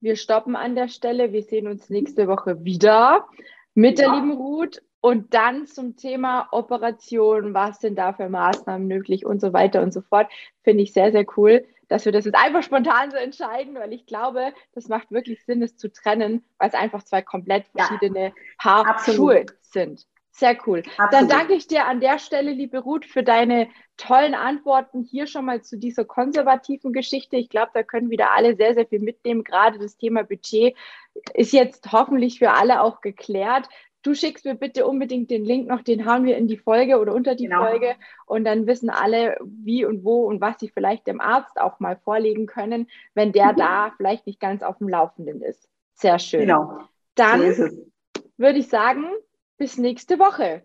[0.00, 1.32] wir stoppen an der Stelle.
[1.32, 3.28] Wir sehen uns nächste Woche wieder
[3.74, 4.06] mit ja.
[4.06, 9.40] der lieben Ruth und dann zum Thema Operation, was sind da für Maßnahmen möglich und
[9.40, 10.30] so weiter und so fort.
[10.62, 14.06] Finde ich sehr, sehr cool, dass wir das jetzt einfach spontan so entscheiden, weil ich
[14.06, 18.32] glaube, das macht wirklich Sinn, es zu trennen, weil es einfach zwei komplett verschiedene ja,
[18.58, 20.06] Paar Schuhe sind.
[20.34, 20.82] Sehr cool.
[20.96, 21.12] Absolut.
[21.12, 23.68] Dann danke ich dir an der Stelle, liebe Ruth, für deine
[23.98, 27.36] tollen Antworten hier schon mal zu dieser konservativen Geschichte.
[27.36, 29.44] Ich glaube, da können wieder alle sehr, sehr viel mitnehmen.
[29.44, 30.74] Gerade das Thema Budget
[31.34, 33.68] ist jetzt hoffentlich für alle auch geklärt.
[34.02, 37.14] Du schickst mir bitte unbedingt den Link noch, den haben wir in die Folge oder
[37.14, 37.64] unter die genau.
[37.66, 37.94] Folge
[38.26, 41.96] und dann wissen alle, wie und wo und was sie vielleicht dem Arzt auch mal
[42.02, 43.56] vorlegen können, wenn der mhm.
[43.58, 45.68] da vielleicht nicht ganz auf dem Laufenden ist.
[45.94, 46.40] Sehr schön.
[46.40, 46.78] Genau.
[47.14, 47.68] Dann so
[48.38, 49.04] würde ich sagen,
[49.62, 50.62] bis nächste Woche.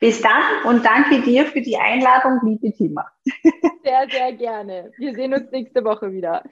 [0.00, 3.06] Bis dann und danke dir für die Einladung, liebe Tima.
[3.84, 4.90] Sehr, sehr gerne.
[4.98, 6.42] Wir sehen uns nächste Woche wieder.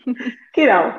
[0.54, 0.92] Genau.